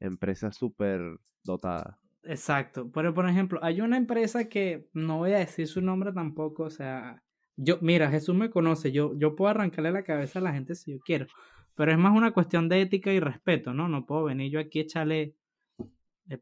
empresa 0.00 0.52
súper 0.52 1.02
dotada. 1.44 2.00
Exacto, 2.22 2.90
pero 2.90 3.12
por 3.12 3.28
ejemplo, 3.28 3.60
hay 3.62 3.82
una 3.82 3.98
empresa 3.98 4.48
que 4.48 4.88
no 4.94 5.18
voy 5.18 5.34
a 5.34 5.38
decir 5.40 5.66
su 5.66 5.82
nombre 5.82 6.14
tampoco, 6.14 6.62
o 6.62 6.70
sea, 6.70 7.22
yo, 7.56 7.76
mira, 7.82 8.08
Jesús 8.08 8.34
me 8.34 8.48
conoce, 8.48 8.90
yo, 8.90 9.12
yo 9.18 9.36
puedo 9.36 9.50
arrancarle 9.50 9.92
la 9.92 10.04
cabeza 10.04 10.38
a 10.38 10.42
la 10.42 10.54
gente 10.54 10.74
si 10.74 10.92
yo 10.92 11.00
quiero, 11.00 11.26
pero 11.78 11.92
es 11.92 11.98
más 11.98 12.14
una 12.14 12.32
cuestión 12.32 12.68
de 12.68 12.82
ética 12.82 13.12
y 13.12 13.20
respeto, 13.20 13.72
¿no? 13.72 13.88
No 13.88 14.04
puedo 14.04 14.24
venir 14.24 14.52
yo 14.52 14.60
aquí 14.60 14.80
a 14.80 14.82
echarle 14.82 15.34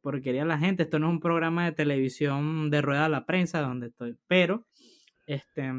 porquería 0.03 0.42
a 0.42 0.46
la 0.46 0.59
gente, 0.59 0.83
esto 0.83 0.99
no 0.99 1.07
es 1.07 1.12
un 1.12 1.20
programa 1.20 1.64
de 1.64 1.70
televisión 1.70 2.70
de 2.70 2.83
rueda 2.83 3.05
a 3.05 3.09
la 3.09 3.25
prensa 3.25 3.61
donde 3.61 3.87
estoy, 3.87 4.16
pero, 4.27 4.66
este, 5.27 5.70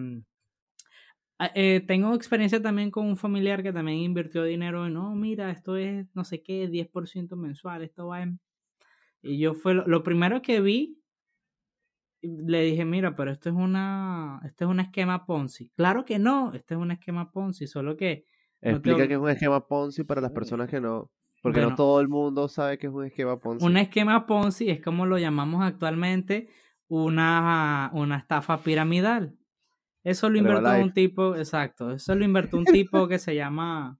Ah, 1.39 1.51
eh, 1.53 1.81
tengo 1.85 2.15
experiencia 2.15 2.61
también 2.61 2.89
con 2.89 3.05
un 3.05 3.15
familiar 3.15 3.61
que 3.61 3.71
también 3.71 3.99
invirtió 3.99 4.43
dinero 4.43 4.87
en, 4.87 4.93
no, 4.95 5.13
mira, 5.13 5.51
esto 5.51 5.77
es 5.77 6.07
no 6.15 6.23
sé 6.23 6.41
qué, 6.41 6.67
10% 6.67 7.35
mensual, 7.35 7.83
esto 7.83 8.07
va 8.07 8.23
en... 8.23 8.39
Y 9.21 9.39
yo 9.39 9.53
fue 9.53 9.75
lo, 9.75 10.03
primero 10.03 10.41
que 10.41 10.61
vi, 10.61 10.99
le 12.21 12.61
dije, 12.63 12.85
mira, 12.85 13.15
pero 13.15 13.31
esto 13.31 13.49
es 13.49 13.55
una, 13.55 14.41
esto 14.45 14.65
es 14.65 14.71
un 14.71 14.79
esquema 14.79 15.25
Ponzi. 15.27 15.69
Claro 15.75 16.05
que 16.05 16.17
no, 16.17 16.53
este 16.53 16.73
es 16.73 16.79
un 16.79 16.91
esquema 16.91 17.31
Ponzi, 17.31 17.67
solo 17.67 17.97
que... 17.97 18.25
Explica 18.61 19.07
que 19.07 19.13
es 19.13 19.19
un 19.19 19.29
esquema 19.29 19.67
Ponzi 19.67 20.03
para 20.03 20.21
las 20.21 20.31
personas 20.31 20.69
que 20.69 20.81
no, 20.81 21.11
porque 21.41 21.61
no 21.61 21.75
todo 21.75 22.01
el 22.01 22.07
mundo 22.07 22.47
sabe 22.47 22.77
que 22.77 22.87
es 22.87 22.93
un 22.93 23.05
esquema 23.05 23.39
Ponzi. 23.39 23.65
Un 23.65 23.77
esquema 23.77 24.25
Ponzi 24.25 24.69
es 24.69 24.81
como 24.81 25.05
lo 25.05 25.17
llamamos 25.17 25.63
actualmente 25.63 26.49
una, 26.87 27.91
una 27.93 28.17
estafa 28.17 28.61
piramidal. 28.61 29.37
Eso 30.03 30.29
lo 30.29 30.37
invirtió 30.37 30.81
un 30.81 30.93
tipo, 30.93 31.35
exacto, 31.35 31.91
eso 31.91 32.15
lo 32.15 32.23
invirtió 32.23 32.57
un 32.57 32.65
tipo 32.65 33.07
que 33.09 33.19
se 33.19 33.35
llama, 33.35 33.99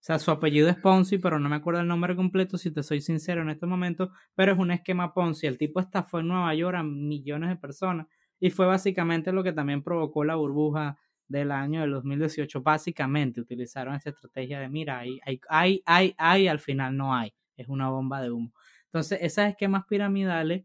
sea, 0.00 0.18
su 0.18 0.30
apellido 0.30 0.70
es 0.70 0.76
Ponzi, 0.76 1.18
pero 1.18 1.38
no 1.38 1.50
me 1.50 1.56
acuerdo 1.56 1.82
el 1.82 1.86
nombre 1.86 2.16
completo, 2.16 2.56
si 2.56 2.72
te 2.72 2.82
soy 2.82 3.02
sincero 3.02 3.42
en 3.42 3.50
este 3.50 3.66
momento, 3.66 4.10
pero 4.34 4.52
es 4.52 4.58
un 4.58 4.70
esquema 4.70 5.12
Ponzi. 5.12 5.46
El 5.46 5.58
tipo 5.58 5.80
estafó 5.80 6.20
en 6.20 6.28
Nueva 6.28 6.54
York 6.54 6.78
a 6.78 6.82
millones 6.82 7.50
de 7.50 7.56
personas 7.56 8.06
y 8.40 8.50
fue 8.50 8.64
básicamente 8.64 9.32
lo 9.32 9.42
que 9.44 9.52
también 9.52 9.82
provocó 9.82 10.24
la 10.24 10.34
burbuja 10.34 10.98
del 11.28 11.50
año 11.52 11.80
del 11.82 11.92
2018. 11.92 12.62
Básicamente 12.62 13.40
utilizaron 13.40 13.94
esa 13.94 14.10
estrategia 14.10 14.60
de, 14.60 14.68
mira, 14.68 14.98
hay, 15.00 15.18
hay, 15.24 15.40
hay, 15.48 15.82
hay, 15.86 16.14
hay, 16.18 16.48
al 16.48 16.60
final 16.60 16.96
no 16.96 17.14
hay. 17.14 17.34
Es 17.56 17.68
una 17.68 17.88
bomba 17.90 18.20
de 18.22 18.30
humo. 18.30 18.52
Entonces, 18.86 19.18
esos 19.22 19.46
esquemas 19.46 19.84
piramidales, 19.88 20.64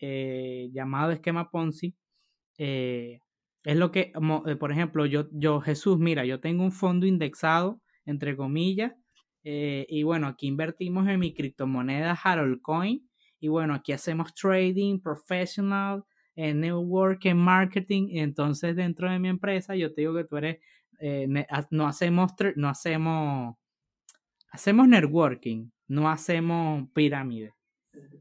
eh, 0.00 0.68
llamado 0.72 1.12
esquema 1.12 1.50
Ponzi, 1.50 1.94
eh, 2.58 3.20
es 3.64 3.76
lo 3.76 3.90
que, 3.90 4.12
eh, 4.46 4.56
por 4.56 4.72
ejemplo, 4.72 5.06
yo, 5.06 5.28
yo, 5.32 5.60
Jesús, 5.60 5.98
mira, 5.98 6.24
yo 6.24 6.40
tengo 6.40 6.62
un 6.64 6.72
fondo 6.72 7.06
indexado, 7.06 7.80
entre 8.04 8.36
comillas, 8.36 8.92
eh, 9.42 9.86
y 9.88 10.02
bueno, 10.04 10.28
aquí 10.28 10.46
invertimos 10.46 11.08
en 11.08 11.18
mi 11.20 11.34
criptomoneda 11.34 12.12
Harold 12.12 12.60
Coin, 12.62 13.08
y 13.40 13.48
bueno, 13.48 13.74
aquí 13.74 13.92
hacemos 13.92 14.34
trading 14.34 15.00
professional, 15.00 16.04
en 16.36 16.60
network, 16.60 17.24
en 17.26 17.38
marketing, 17.38 18.08
y 18.10 18.20
entonces 18.20 18.76
dentro 18.76 19.10
de 19.10 19.18
mi 19.18 19.28
empresa 19.28 19.74
yo 19.74 19.92
te 19.92 20.02
digo 20.02 20.14
que 20.14 20.24
tú 20.24 20.36
eres, 20.36 20.58
eh, 21.00 21.26
no 21.70 21.86
hacemos, 21.86 22.32
no 22.54 22.68
hacemos, 22.68 23.56
hacemos 24.50 24.88
networking, 24.88 25.70
no 25.88 26.08
hacemos 26.08 26.88
pirámide. 26.94 27.54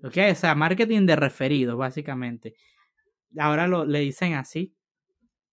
¿Ok? 0.03 0.17
O 0.31 0.35
sea, 0.35 0.55
marketing 0.55 1.05
de 1.05 1.15
referidos, 1.15 1.77
básicamente. 1.77 2.55
Ahora 3.37 3.67
lo, 3.67 3.85
le 3.85 3.99
dicen 3.99 4.33
así 4.33 4.75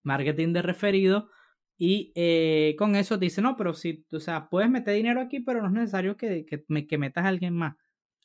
marketing 0.03 0.53
de 0.53 0.63
referido. 0.63 1.31
Y 1.79 2.13
eh, 2.15 2.77
con 2.79 2.95
eso 2.95 3.19
te 3.19 3.25
dice, 3.25 3.43
no, 3.43 3.57
pero 3.57 3.75
si, 3.75 4.05
o 4.13 4.21
sea, 4.21 4.49
puedes 4.49 4.71
meter 4.71 4.95
dinero 4.95 5.21
aquí, 5.21 5.41
pero 5.41 5.61
no 5.63 5.69
es 5.69 5.73
necesario 5.73 6.17
que, 6.17 6.45
que, 6.47 6.87
que 6.87 6.99
metas 6.99 7.25
a 7.25 7.29
alguien 7.29 7.55
más. 7.55 7.77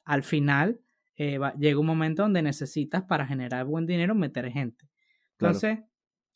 Al 0.06 0.23
final, 0.23 0.80
eh, 1.17 1.39
llega 1.60 1.80
un 1.80 1.86
momento 1.86 2.23
donde 2.23 2.41
necesitas 2.41 3.03
para 3.03 3.27
generar 3.27 3.65
buen 3.65 3.86
dinero 3.86 4.15
meter 4.15 4.51
gente. 4.51 4.88
Entonces... 5.34 5.80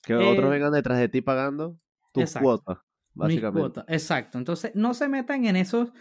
Que 0.03 0.15
otros 0.15 0.47
eh, 0.47 0.49
vengan 0.49 0.73
detrás 0.73 0.97
de 0.97 1.09
ti 1.09 1.21
pagando 1.21 1.79
tus 2.11 2.33
cuotas, 2.33 2.79
básicamente. 3.13 3.81
Exacto. 3.87 4.37
Entonces, 4.37 4.71
no 4.73 4.93
se 4.93 5.07
metan 5.07 5.45
en 5.45 5.55
esos... 5.55 5.91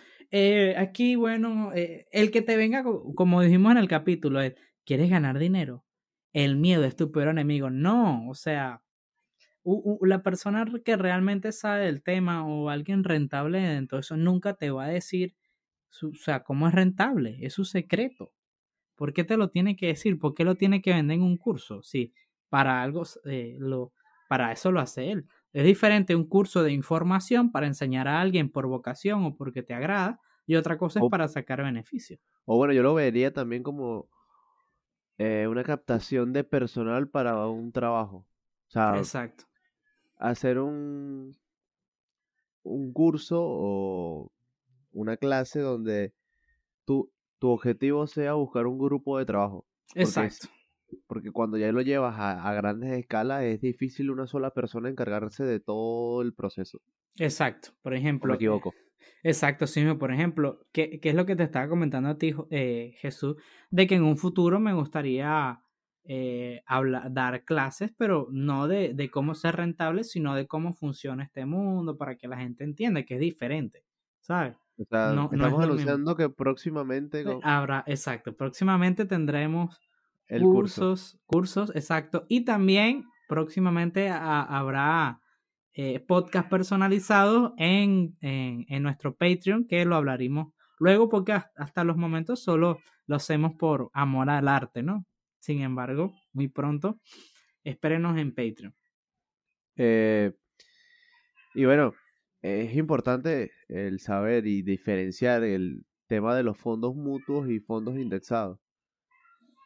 aquí, 0.76 1.16
bueno, 1.16 1.72
el 1.74 2.30
que 2.30 2.42
te 2.42 2.56
venga, 2.56 2.82
como 3.14 3.42
dijimos 3.42 3.72
en 3.72 3.78
el 3.78 3.88
capítulo, 3.88 4.40
es, 4.40 4.54
¿quieres 4.84 5.10
ganar 5.10 5.38
dinero? 5.38 5.84
El 6.32 6.56
miedo 6.56 6.84
es 6.84 6.96
tu 6.96 7.12
peor 7.12 7.28
enemigo. 7.28 7.68
No, 7.68 8.28
o 8.28 8.34
sea, 8.34 8.82
la 10.00 10.22
persona 10.22 10.64
que 10.84 10.96
realmente 10.96 11.52
sabe 11.52 11.84
del 11.84 12.02
tema 12.02 12.46
o 12.46 12.70
alguien 12.70 13.04
rentable 13.04 13.60
dentro 13.60 13.98
de 13.98 14.00
eso 14.00 14.16
nunca 14.16 14.54
te 14.54 14.70
va 14.70 14.86
a 14.86 14.88
decir, 14.88 15.36
o 16.02 16.14
sea, 16.14 16.42
cómo 16.42 16.68
es 16.68 16.74
rentable, 16.74 17.38
es 17.42 17.54
su 17.54 17.64
secreto. 17.64 18.32
¿Por 19.00 19.14
qué 19.14 19.24
te 19.24 19.38
lo 19.38 19.48
tiene 19.48 19.76
que 19.76 19.86
decir? 19.86 20.18
¿Por 20.18 20.34
qué 20.34 20.44
lo 20.44 20.56
tiene 20.56 20.82
que 20.82 20.92
vender 20.92 21.14
en 21.14 21.22
un 21.22 21.38
curso? 21.38 21.82
Sí, 21.82 22.12
para 22.50 22.82
algo, 22.82 23.04
eh, 23.24 23.56
lo, 23.58 23.94
para 24.28 24.52
eso 24.52 24.70
lo 24.70 24.80
hace 24.80 25.10
él. 25.10 25.26
Es 25.54 25.64
diferente 25.64 26.14
un 26.14 26.28
curso 26.28 26.62
de 26.62 26.72
información 26.72 27.50
para 27.50 27.66
enseñar 27.66 28.06
a 28.08 28.20
alguien 28.20 28.50
por 28.50 28.66
vocación 28.66 29.24
o 29.24 29.36
porque 29.38 29.62
te 29.62 29.72
agrada 29.72 30.20
y 30.46 30.56
otra 30.56 30.76
cosa 30.76 31.00
es 31.00 31.06
para 31.10 31.28
sacar 31.28 31.62
beneficio. 31.62 32.18
O 32.44 32.58
bueno, 32.58 32.74
yo 32.74 32.82
lo 32.82 32.92
vería 32.92 33.32
también 33.32 33.62
como 33.62 34.10
eh, 35.16 35.46
una 35.48 35.64
captación 35.64 36.34
de 36.34 36.44
personal 36.44 37.08
para 37.08 37.46
un 37.46 37.72
trabajo. 37.72 38.26
O 38.68 38.70
sea, 38.70 38.98
Exacto 38.98 39.46
hacer 40.20 40.58
un, 40.58 41.34
un 42.62 42.92
curso 42.92 43.38
o 43.42 44.30
una 44.92 45.16
clase 45.16 45.60
donde 45.60 46.14
tu, 46.84 47.10
tu 47.40 47.48
objetivo 47.48 48.06
sea 48.06 48.34
buscar 48.34 48.66
un 48.66 48.78
grupo 48.78 49.18
de 49.18 49.24
trabajo. 49.24 49.66
Exacto. 49.94 50.46
Porque 51.06 51.30
cuando 51.30 51.56
ya 51.56 51.72
lo 51.72 51.80
llevas 51.82 52.14
a, 52.18 52.52
grandes 52.54 52.92
escalas 52.92 53.42
es 53.44 53.60
difícil 53.60 54.10
una 54.10 54.26
sola 54.26 54.50
persona 54.50 54.88
encargarse 54.88 55.44
de 55.44 55.58
todo 55.58 56.22
el 56.22 56.34
proceso. 56.34 56.80
Exacto. 57.16 57.70
Por 57.82 57.94
ejemplo. 57.94 58.30
me 58.30 58.36
equivoco. 58.36 58.72
Exacto, 59.22 59.66
sí, 59.66 59.84
por 59.98 60.12
ejemplo, 60.12 60.66
¿qué, 60.72 60.98
¿qué, 61.00 61.10
es 61.10 61.14
lo 61.14 61.26
que 61.26 61.36
te 61.36 61.42
estaba 61.42 61.68
comentando 61.68 62.10
a 62.10 62.18
ti, 62.18 62.34
eh, 62.50 62.94
Jesús? 62.98 63.36
De 63.70 63.86
que 63.86 63.96
en 63.96 64.02
un 64.02 64.16
futuro 64.16 64.60
me 64.60 64.72
gustaría 64.72 65.60
eh, 66.04 66.62
dar 67.10 67.44
clases, 67.44 67.92
pero 67.96 68.28
no 68.30 68.66
de, 68.66 68.94
de, 68.94 69.10
cómo 69.10 69.34
ser 69.34 69.56
rentable, 69.56 70.04
sino 70.04 70.34
de 70.34 70.46
cómo 70.46 70.74
funciona 70.74 71.24
este 71.24 71.44
mundo, 71.46 71.96
para 71.96 72.16
que 72.16 72.28
la 72.28 72.38
gente 72.38 72.64
entienda 72.64 73.02
que 73.04 73.14
es 73.14 73.20
diferente, 73.20 73.84
¿sabes? 74.20 74.56
No, 74.90 75.30
estamos 75.32 75.64
anunciando 75.64 76.16
que 76.16 76.28
próximamente... 76.30 77.24
Habrá, 77.42 77.84
exacto, 77.86 78.34
próximamente 78.36 79.04
tendremos 79.04 79.78
El 80.26 80.42
cursos, 80.42 81.18
cursos, 81.26 81.70
exacto, 81.74 82.24
y 82.28 82.44
también 82.44 83.04
próximamente 83.28 84.08
habrá 84.08 85.20
eh, 85.74 86.00
podcast 86.00 86.48
personalizados 86.48 87.52
en, 87.56 88.16
en, 88.20 88.64
en, 88.68 88.82
nuestro 88.82 89.14
Patreon, 89.14 89.66
que 89.66 89.84
lo 89.84 89.96
hablaremos 89.96 90.52
luego, 90.78 91.08
porque 91.08 91.32
hasta 91.32 91.84
los 91.84 91.96
momentos 91.96 92.42
solo 92.42 92.78
lo 93.06 93.16
hacemos 93.16 93.54
por 93.56 93.90
amor 93.92 94.30
al 94.30 94.48
arte, 94.48 94.82
¿no? 94.82 95.04
Sin 95.38 95.62
embargo, 95.62 96.12
muy 96.32 96.48
pronto, 96.48 97.00
espérenos 97.64 98.18
en 98.18 98.34
Patreon. 98.34 98.74
Eh, 99.76 100.32
y 101.54 101.64
bueno, 101.64 101.94
es 102.42 102.74
importante 102.76 103.50
el 103.68 104.00
saber 104.00 104.46
y 104.46 104.62
diferenciar 104.62 105.44
el 105.44 105.84
tema 106.06 106.34
de 106.34 106.42
los 106.42 106.58
fondos 106.58 106.94
mutuos 106.96 107.48
y 107.48 107.60
fondos 107.60 107.96
indexados. 107.96 108.58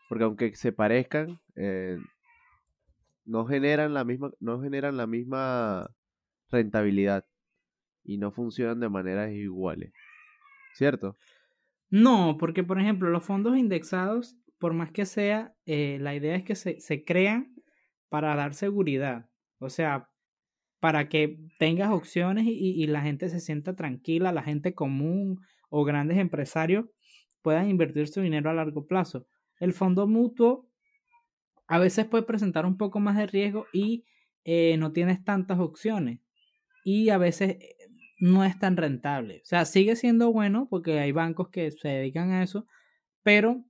Porque 0.09 0.25
aunque 0.25 0.55
se 0.55 0.73
parezcan, 0.73 1.41
eh, 1.57 1.99
no 3.25 3.47
generan 3.47 3.95
la 3.95 4.05
misma, 4.05 4.33
no 4.41 4.61
generan 4.61 4.97
la 4.97 5.07
misma 5.07 5.91
rentabilidad 6.51 7.27
y 8.03 8.19
no 8.19 8.31
funcionan 8.31 8.81
de 8.81 8.89
maneras 8.89 9.33
iguales. 9.33 9.93
¿Cierto? 10.75 11.17
No, 11.91 12.37
porque 12.39 12.65
por 12.65 12.81
ejemplo, 12.81 13.09
los 13.09 13.25
fondos 13.25 13.57
indexados, 13.57 14.37
por 14.59 14.75
más 14.75 14.91
que 14.91 15.07
sea, 15.07 15.55
eh, 15.65 15.99
la 16.01 16.15
idea 16.15 16.37
es 16.37 16.43
que 16.43 16.57
se, 16.57 16.81
se 16.81 17.05
crean 17.05 17.55
para 18.09 18.35
dar 18.35 18.55
seguridad. 18.55 19.31
O 19.59 19.71
sea, 19.71 20.11
para 20.85 21.09
que 21.09 21.39
tengas 21.59 21.91
opciones 21.93 22.45
y, 22.47 22.87
la 22.89 23.01
gente 23.01 23.31
se 23.31 23.41
sienta 23.41 23.75
tranquila, 23.75 24.33
la 24.33 24.43
gente 24.43 24.75
común 24.75 25.41
o 25.71 25.83
grandes 25.83 26.19
empresarios 26.19 26.85
puedan 27.41 27.71
invertir 27.71 28.07
su 28.07 28.21
dinero 28.21 28.51
a 28.51 28.53
largo 28.53 28.87
plazo. 28.87 29.27
El 29.61 29.73
fondo 29.73 30.07
mutuo 30.07 30.69
a 31.69 31.79
veces 31.79 32.05
puede 32.05 32.25
presentar 32.25 32.67
un 32.67 32.77
poco 32.77 33.01
más 33.01 33.17
de 33.17 33.27
riesgo 33.27 33.65
y 33.73 34.05
eh, 34.45 34.77
no 34.77 34.93
tienes 34.93 35.25
tantas 35.25 35.59
opciones. 35.59 36.21
Y 36.85 37.09
a 37.09 37.17
veces 37.17 37.53
eh, 37.53 37.77
no 38.19 38.45
es 38.45 38.59
tan 38.59 38.77
rentable. 38.77 39.41
O 39.43 39.47
sea, 39.47 39.65
sigue 39.65 39.97
siendo 39.97 40.35
bueno 40.35 40.67
porque 40.69 41.01
hay 41.01 41.13
bancos 41.13 41.49
que 41.49 41.71
se 41.71 41.89
dedican 41.89 42.31
a 42.31 42.43
eso, 42.43 42.67
pero 43.23 43.65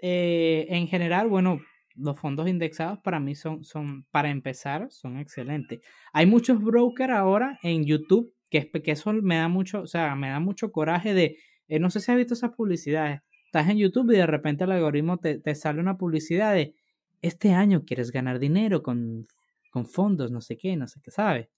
eh, 0.00 0.66
en 0.70 0.88
general, 0.88 1.28
bueno, 1.28 1.60
los 1.98 2.18
fondos 2.18 2.48
indexados 2.48 2.98
para 3.00 3.20
mí 3.20 3.34
son, 3.34 3.64
son, 3.64 4.04
para 4.10 4.30
empezar, 4.30 4.88
son 4.90 5.18
excelentes. 5.18 5.80
Hay 6.12 6.26
muchos 6.26 6.60
brokers 6.62 7.12
ahora 7.12 7.58
en 7.62 7.84
YouTube 7.84 8.32
que, 8.50 8.70
que 8.70 8.92
eso 8.92 9.12
me 9.12 9.36
da 9.36 9.48
mucho, 9.48 9.82
o 9.82 9.86
sea, 9.86 10.14
me 10.14 10.30
da 10.30 10.40
mucho 10.40 10.72
coraje 10.72 11.14
de, 11.14 11.36
no 11.80 11.90
sé 11.90 12.00
si 12.00 12.10
has 12.10 12.16
visto 12.16 12.34
esas 12.34 12.52
publicidades, 12.52 13.20
estás 13.46 13.68
en 13.68 13.78
YouTube 13.78 14.12
y 14.12 14.16
de 14.16 14.26
repente 14.26 14.64
el 14.64 14.72
algoritmo 14.72 15.18
te, 15.18 15.38
te 15.38 15.54
sale 15.54 15.80
una 15.80 15.98
publicidad 15.98 16.54
de 16.54 16.74
este 17.22 17.52
año 17.52 17.84
quieres 17.84 18.12
ganar 18.12 18.38
dinero 18.38 18.82
con, 18.82 19.26
con 19.70 19.86
fondos, 19.86 20.30
no 20.30 20.40
sé 20.40 20.56
qué, 20.56 20.76
no 20.76 20.86
sé 20.86 21.00
qué, 21.02 21.10
¿sabes? 21.10 21.48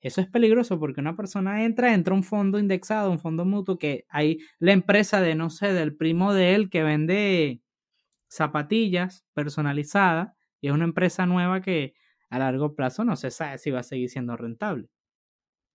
Eso 0.00 0.20
es 0.20 0.28
peligroso 0.28 0.78
porque 0.78 1.00
una 1.00 1.16
persona 1.16 1.64
entra, 1.64 1.94
entra 1.94 2.14
un 2.14 2.22
fondo 2.22 2.58
indexado, 2.58 3.10
un 3.10 3.18
fondo 3.18 3.44
mutuo, 3.44 3.78
que 3.78 4.04
hay 4.08 4.38
la 4.58 4.72
empresa 4.72 5.20
de, 5.20 5.34
no 5.34 5.50
sé, 5.50 5.72
del 5.72 5.96
primo 5.96 6.32
de 6.32 6.54
él 6.54 6.70
que 6.70 6.82
vende 6.82 7.60
zapatillas 8.28 9.24
personalizadas 9.34 10.32
y 10.60 10.68
es 10.68 10.74
una 10.74 10.84
empresa 10.84 11.26
nueva 11.26 11.60
que 11.60 11.94
a 12.30 12.38
largo 12.38 12.74
plazo 12.74 13.04
no 13.04 13.16
se 13.16 13.30
sabe 13.30 13.58
si 13.58 13.70
va 13.70 13.80
a 13.80 13.84
seguir 13.84 14.08
siendo 14.10 14.36
rentable. 14.36 14.88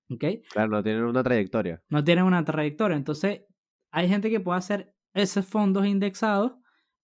¿Ok? 0.09 0.25
Claro, 0.51 0.69
no 0.69 0.83
tienen 0.83 1.03
una 1.03 1.23
trayectoria. 1.23 1.81
No 1.89 2.03
tienen 2.03 2.25
una 2.25 2.43
trayectoria. 2.43 2.97
Entonces, 2.97 3.41
hay 3.91 4.09
gente 4.09 4.29
que 4.29 4.39
puede 4.39 4.57
hacer 4.57 4.93
esos 5.13 5.45
fondos 5.45 5.85
indexados 5.85 6.53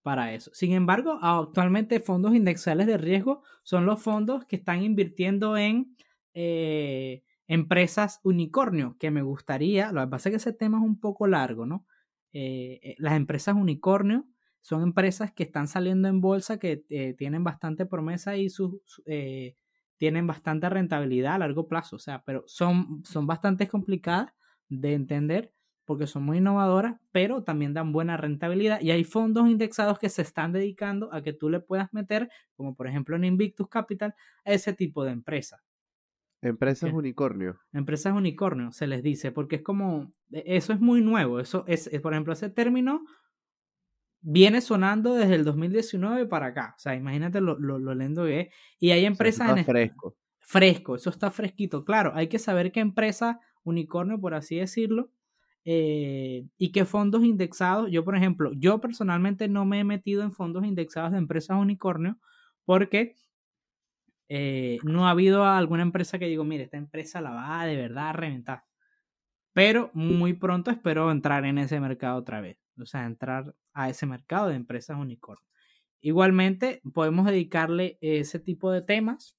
para 0.01 0.33
eso. 0.33 0.51
Sin 0.53 0.73
embargo, 0.73 1.19
actualmente 1.21 1.99
fondos 1.99 2.33
indexales 2.33 2.87
de 2.87 2.97
riesgo 2.97 3.43
son 3.63 3.85
los 3.85 4.01
fondos 4.01 4.45
que 4.45 4.57
están 4.57 4.81
invirtiendo 4.81 5.57
en 5.57 5.95
eh, 6.33 7.23
empresas 7.47 8.19
unicornio, 8.23 8.95
que 8.99 9.11
me 9.11 9.21
gustaría, 9.21 9.91
lo 9.91 10.01
que 10.01 10.07
pasa 10.07 10.29
es 10.29 10.33
que 10.33 10.37
ese 10.37 10.53
tema 10.53 10.77
es 10.77 10.83
un 10.83 10.99
poco 10.99 11.27
largo, 11.27 11.65
¿no? 11.65 11.85
Eh, 12.33 12.79
eh, 12.83 12.95
las 12.99 13.13
empresas 13.13 13.55
unicornio 13.55 14.25
son 14.67 14.83
empresas 14.83 15.31
que 15.31 15.43
están 15.43 15.69
saliendo 15.69 16.09
en 16.09 16.19
bolsa, 16.19 16.59
que 16.59 16.83
tienen 17.17 17.41
bastante 17.41 17.85
promesa 17.85 18.35
y 18.35 18.49
sus, 18.49 19.01
tienen 19.95 20.27
bastante 20.27 20.67
rentabilidad 20.67 21.35
a 21.35 21.37
largo 21.37 21.69
plazo, 21.69 21.95
o 21.95 21.99
sea, 21.99 22.21
pero 22.25 22.43
son, 22.47 23.01
son 23.05 23.25
bastante 23.27 23.69
complicadas 23.69 24.33
de 24.67 24.93
entender 24.93 25.53
porque 25.85 26.05
son 26.05 26.23
muy 26.23 26.39
innovadoras, 26.39 26.97
pero 27.13 27.45
también 27.45 27.73
dan 27.73 27.93
buena 27.93 28.17
rentabilidad 28.17 28.81
y 28.81 28.91
hay 28.91 29.05
fondos 29.05 29.47
indexados 29.47 29.99
que 29.99 30.09
se 30.09 30.21
están 30.21 30.51
dedicando 30.51 31.13
a 31.13 31.21
que 31.21 31.31
tú 31.31 31.49
le 31.49 31.61
puedas 31.61 31.93
meter, 31.93 32.29
como 32.57 32.75
por 32.75 32.87
ejemplo 32.87 33.15
en 33.15 33.23
Invictus 33.23 33.69
Capital, 33.69 34.15
a 34.43 34.51
ese 34.51 34.73
tipo 34.73 35.05
de 35.05 35.11
empresas. 35.11 35.61
Empresas 36.41 36.91
unicornio. 36.91 37.57
Empresas 37.71 38.13
unicornio, 38.13 38.73
se 38.73 38.85
les 38.85 39.01
dice, 39.01 39.31
porque 39.31 39.55
es 39.55 39.61
como, 39.61 40.11
e, 40.29 40.43
eso 40.57 40.73
es 40.73 40.81
muy 40.81 40.99
nuevo, 40.99 41.39
eso 41.39 41.63
es, 41.67 41.89
por 42.01 42.11
ejemplo, 42.11 42.33
ese 42.33 42.49
término 42.49 43.05
viene 44.21 44.61
sonando 44.61 45.13
desde 45.15 45.35
el 45.35 45.43
2019 45.43 46.25
para 46.25 46.47
acá, 46.47 46.73
o 46.75 46.79
sea, 46.79 46.95
imagínate 46.95 47.41
lo, 47.41 47.57
lo, 47.59 47.79
lo 47.79 47.95
lento 47.95 48.25
que 48.25 48.39
es, 48.41 48.47
y 48.79 48.91
hay 48.91 49.05
empresas... 49.05 49.57
en 49.57 49.65
fresco. 49.65 50.15
Fresco, 50.39 50.95
eso 50.95 51.09
está 51.09 51.29
fresquito, 51.29 51.83
claro, 51.83 52.11
hay 52.15 52.27
que 52.27 52.39
saber 52.39 52.71
qué 52.71 52.79
empresa 52.79 53.39
unicornio, 53.63 54.19
por 54.19 54.33
así 54.33 54.57
decirlo, 54.57 55.11
eh, 55.69 56.45
y 56.57 56.71
qué 56.71 56.85
fondos 56.85 57.25
indexados. 57.25 57.91
Yo, 57.91 58.05
por 58.05 58.15
ejemplo, 58.15 58.53
yo 58.53 58.79
personalmente 58.79 59.49
no 59.49 59.65
me 59.65 59.81
he 59.81 59.83
metido 59.83 60.23
en 60.23 60.31
fondos 60.31 60.65
indexados 60.65 61.11
de 61.11 61.17
empresas 61.17 61.57
unicornio 61.59 62.17
porque 62.63 63.15
eh, 64.29 64.77
no 64.83 65.07
ha 65.07 65.11
habido 65.11 65.45
alguna 65.45 65.83
empresa 65.83 66.19
que 66.19 66.27
digo, 66.27 66.45
mire, 66.45 66.63
esta 66.63 66.77
empresa 66.77 67.19
la 67.19 67.31
va 67.31 67.65
de 67.65 67.75
verdad 67.75 68.09
a 68.09 68.13
reventar. 68.13 68.63
Pero 69.51 69.91
muy 69.93 70.33
pronto 70.33 70.71
espero 70.71 71.11
entrar 71.11 71.43
en 71.43 71.57
ese 71.57 71.81
mercado 71.81 72.17
otra 72.17 72.39
vez. 72.39 72.57
O 72.79 72.85
sea, 72.85 73.05
entrar 73.05 73.53
a 73.77 73.89
ese 73.89 74.07
mercado 74.07 74.47
de 74.49 74.55
empresas 74.55 74.97
unicornio. 74.97 75.45
Igualmente, 76.01 76.81
podemos 76.93 77.27
dedicarle 77.27 77.99
ese 78.01 78.39
tipo 78.39 78.71
de 78.71 78.81
temas 78.81 79.37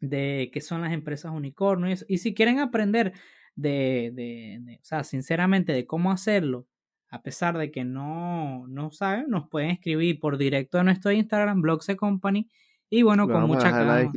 de 0.00 0.50
qué 0.52 0.60
son 0.60 0.82
las 0.82 0.92
empresas 0.92 1.32
unicornios. 1.32 2.04
Y 2.06 2.18
si 2.18 2.34
quieren 2.34 2.58
aprender 2.58 3.14
de, 3.56 4.12
de, 4.14 4.78
o 4.80 4.84
sea, 4.84 5.02
sinceramente, 5.02 5.72
de 5.72 5.86
cómo 5.86 6.12
hacerlo, 6.12 6.66
a 7.08 7.22
pesar 7.22 7.56
de 7.56 7.70
que 7.70 7.84
no, 7.84 8.66
no 8.68 8.90
saben, 8.90 9.30
nos 9.30 9.48
pueden 9.48 9.70
escribir 9.70 10.20
por 10.20 10.36
directo 10.36 10.78
a 10.78 10.84
nuestro 10.84 11.10
Instagram, 11.10 11.62
Blogse 11.62 11.96
Company. 11.96 12.50
Y 12.90 13.02
bueno, 13.02 13.28
con 13.28 13.46
mucha 13.46 13.70
calma, 13.70 14.12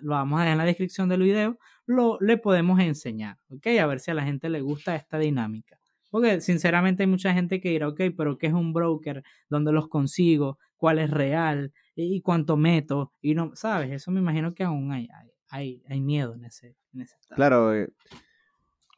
lo 0.00 0.12
vamos 0.12 0.38
a 0.38 0.42
dejar 0.42 0.52
en 0.52 0.58
la 0.58 0.64
descripción 0.64 1.08
del 1.08 1.22
video, 1.22 1.58
lo 1.86 2.18
le 2.20 2.36
podemos 2.36 2.78
enseñar, 2.80 3.38
¿ok? 3.48 3.66
A 3.80 3.86
ver 3.86 3.98
si 3.98 4.10
a 4.10 4.14
la 4.14 4.24
gente 4.24 4.50
le 4.50 4.60
gusta 4.60 4.94
esta 4.94 5.18
dinámica. 5.18 5.79
Porque 6.10 6.40
sinceramente 6.40 7.02
hay 7.02 7.06
mucha 7.08 7.32
gente 7.32 7.60
que 7.60 7.70
dirá, 7.70 7.88
ok, 7.88 8.00
pero 8.16 8.36
¿qué 8.38 8.48
es 8.48 8.52
un 8.52 8.72
broker? 8.72 9.22
¿Dónde 9.48 9.72
los 9.72 9.88
consigo? 9.88 10.58
¿Cuál 10.76 10.98
es 10.98 11.10
real? 11.10 11.72
¿Y 11.94 12.20
cuánto 12.20 12.56
meto? 12.56 13.12
Y 13.20 13.34
no, 13.34 13.52
¿sabes? 13.54 13.92
Eso 13.92 14.10
me 14.10 14.20
imagino 14.20 14.54
que 14.54 14.64
aún 14.64 14.92
hay, 14.92 15.08
hay, 15.48 15.82
hay 15.88 16.00
miedo 16.00 16.34
en 16.34 16.44
ese, 16.44 16.76
en 16.94 17.02
ese 17.02 17.16
estado. 17.16 17.36
Claro, 17.36 17.74
eh, 17.74 17.88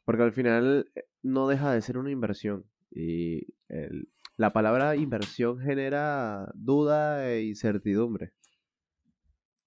porque 0.05 0.23
al 0.23 0.33
final 0.33 0.91
eh, 0.95 1.03
no 1.21 1.47
deja 1.47 1.71
de 1.71 1.81
ser 1.81 1.97
una 1.97 2.11
inversión. 2.11 2.65
Y 2.89 3.47
la 4.37 4.53
palabra 4.53 4.95
inversión 4.95 5.59
genera 5.59 6.51
duda 6.55 7.27
e 7.29 7.43
incertidumbre. 7.43 8.33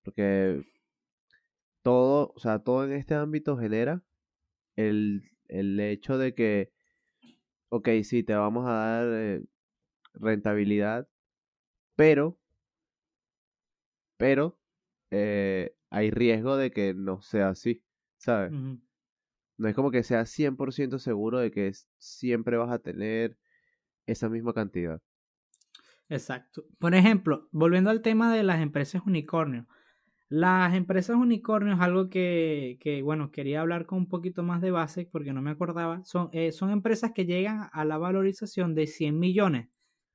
Porque 0.03 0.63
todo, 1.83 2.33
o 2.35 2.41
sea, 2.41 2.61
todo 2.61 2.85
en 2.85 2.93
este 2.93 3.15
ámbito 3.15 3.57
genera 3.57 4.03
el, 4.77 5.23
hecho 5.49 6.19
de 6.19 6.35
que, 6.35 6.73
ok, 7.69 7.89
sí, 8.03 8.23
te 8.23 8.35
vamos 8.35 8.67
a 8.67 8.73
dar 8.73 9.07
eh, 9.09 9.43
rentabilidad, 10.15 11.09
pero, 11.97 12.39
pero 14.17 14.59
eh, 15.11 15.77
hay 15.91 16.11
riesgo 16.11 16.57
de 16.57 16.71
que 16.71 16.95
no 16.95 17.23
sea 17.23 17.51
así, 17.51 17.85
¿sabes? 18.19 18.53
No 19.59 19.69
es 19.69 19.75
como 19.75 19.91
que 19.91 20.03
sea 20.03 20.27
100% 20.27 20.99
seguro 20.99 21.39
de 21.39 21.51
que 21.51 21.73
siempre 21.99 22.57
vas 22.57 22.71
a 22.71 22.79
tener 22.79 23.39
esa 24.07 24.29
misma 24.29 24.53
cantidad. 24.53 25.01
Exacto. 26.09 26.67
Por 26.79 26.95
ejemplo, 26.95 27.49
volviendo 27.53 27.91
al 27.91 28.03
tema 28.03 28.35
de 28.35 28.43
las 28.43 28.61
empresas 28.61 29.03
unicornio. 29.07 29.67
Las 30.29 30.75
empresas 30.75 31.17
unicornio 31.17 31.75
es 31.75 31.81
algo 31.81 32.09
que, 32.11 33.01
bueno, 33.05 33.31
quería 33.31 33.61
hablar 33.61 33.87
con 33.87 33.99
un 33.99 34.09
poquito 34.09 34.43
más 34.43 34.61
de 34.61 34.73
base 34.73 35.09
porque 35.11 35.33
no 35.33 35.41
me 35.41 35.53
acordaba. 35.53 36.05
Son, 36.05 36.29
eh, 36.33 36.51
son 36.51 36.71
empresas 36.71 37.13
que 37.15 37.27
llegan 37.27 37.69
a 37.73 37.85
la 37.85 37.97
valorización 37.97 38.75
de 38.75 38.89
100 38.89 39.19
millones. 39.19 39.69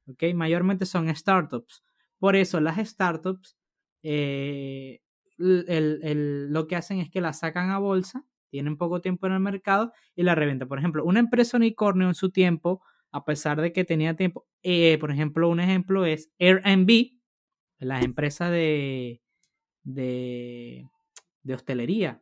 ¿ok? 0.08 0.24
Mayormente 0.36 0.86
son 0.86 1.14
startups. 1.16 1.84
Por 2.20 2.36
eso 2.36 2.60
las 2.60 2.78
startups 2.78 3.58
eh, 4.04 5.00
lo 5.38 6.68
que 6.68 6.76
hacen 6.76 7.00
es 7.00 7.10
que 7.10 7.22
la 7.22 7.34
sacan 7.34 7.70
a 7.72 7.80
bolsa, 7.80 8.26
tienen 8.50 8.78
poco 8.78 9.02
tiempo 9.02 9.28
en 9.28 9.34
el 9.34 9.40
mercado 9.40 9.94
y 10.16 10.24
la 10.24 10.36
reventan. 10.36 10.68
Por 10.68 10.78
ejemplo, 10.78 11.06
una 11.06 11.20
empresa 11.20 11.58
unicornio 11.58 12.08
en 12.08 12.16
su 12.16 12.32
tiempo, 12.32 12.82
a 13.12 13.24
pesar 13.26 13.62
de 13.62 13.72
que 13.72 13.86
tenía 13.86 14.16
tiempo, 14.16 14.46
eh, 14.62 14.98
por 15.00 15.12
ejemplo, 15.12 15.50
un 15.50 15.60
ejemplo 15.62 16.06
es 16.06 16.30
Airbnb, 16.38 17.14
las 17.80 18.04
empresas 18.04 18.52
de, 18.52 19.22
de, 19.84 20.88
de 21.44 21.54
hostelería. 21.54 22.22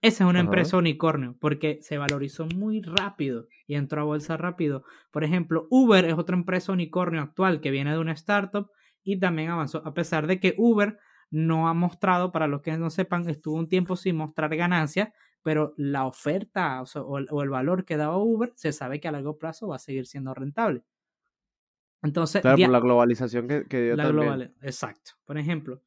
Esa 0.00 0.24
es 0.24 0.30
una 0.30 0.40
empresa 0.40 0.76
unicornio 0.76 1.34
porque 1.40 1.78
se 1.80 1.96
valorizó 1.96 2.46
muy 2.54 2.82
rápido 2.82 3.48
y 3.66 3.74
entró 3.74 4.02
a 4.02 4.04
bolsa 4.04 4.36
rápido. 4.36 4.84
Por 5.10 5.24
ejemplo, 5.24 5.66
Uber 5.70 6.04
es 6.04 6.14
otra 6.14 6.36
empresa 6.36 6.72
unicornio 6.72 7.22
actual 7.22 7.62
que 7.62 7.70
viene 7.70 7.92
de 7.92 7.98
una 7.98 8.12
startup 8.12 8.70
y 9.02 9.18
también 9.18 9.48
avanzó, 9.48 9.80
a 9.86 9.94
pesar 9.94 10.26
de 10.26 10.40
que 10.40 10.54
Uber 10.58 10.98
no 11.30 11.68
ha 11.68 11.74
mostrado, 11.74 12.32
para 12.32 12.48
los 12.48 12.60
que 12.60 12.76
no 12.76 12.90
sepan, 12.90 13.28
estuvo 13.28 13.56
un 13.56 13.68
tiempo 13.68 13.96
sin 13.96 14.16
mostrar 14.16 14.54
ganancias, 14.54 15.08
pero 15.42 15.74
la 15.76 16.06
oferta 16.06 16.82
o, 16.82 17.18
el, 17.18 17.48
valor 17.50 17.84
que 17.84 17.96
daba 17.96 18.18
Uber 18.18 18.52
se 18.56 18.72
sabe 18.72 19.00
que 19.00 19.08
a 19.08 19.12
largo 19.12 19.38
plazo 19.38 19.68
va 19.68 19.76
a 19.76 19.78
seguir 19.78 20.06
siendo 20.06 20.34
rentable. 20.34 20.84
Entonces, 22.02 22.42
claro, 22.42 22.58
por 22.58 22.68
la 22.68 22.80
globalización 22.80 23.48
que, 23.48 23.82
dio 23.82 23.96
la 23.96 24.04
también. 24.04 24.54
exacto. 24.60 25.12
Por 25.24 25.38
ejemplo, 25.38 25.80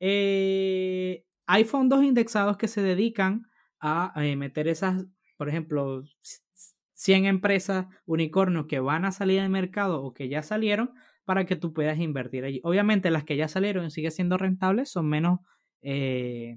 eh, 0.00 1.24
hay 1.46 1.64
fondos 1.64 2.04
indexados 2.04 2.56
que 2.56 2.68
se 2.68 2.82
dedican 2.82 3.46
a 3.80 4.12
eh, 4.16 4.36
meter 4.36 4.68
esas, 4.68 5.06
por 5.36 5.48
ejemplo, 5.48 6.02
100 6.94 7.26
empresas 7.26 7.86
unicornios 8.06 8.66
que 8.66 8.80
van 8.80 9.04
a 9.04 9.12
salir 9.12 9.40
al 9.40 9.50
mercado 9.50 10.02
o 10.02 10.12
que 10.12 10.28
ya 10.28 10.42
salieron, 10.42 10.92
para 11.28 11.44
que 11.44 11.56
tú 11.56 11.74
puedas 11.74 11.98
invertir 11.98 12.44
allí. 12.44 12.58
Obviamente 12.64 13.10
las 13.10 13.22
que 13.22 13.36
ya 13.36 13.48
salieron 13.48 13.84
y 13.84 13.90
siguen 13.90 14.12
siendo 14.12 14.38
rentables 14.38 14.88
son 14.90 15.10
menos, 15.10 15.40
eh, 15.82 16.56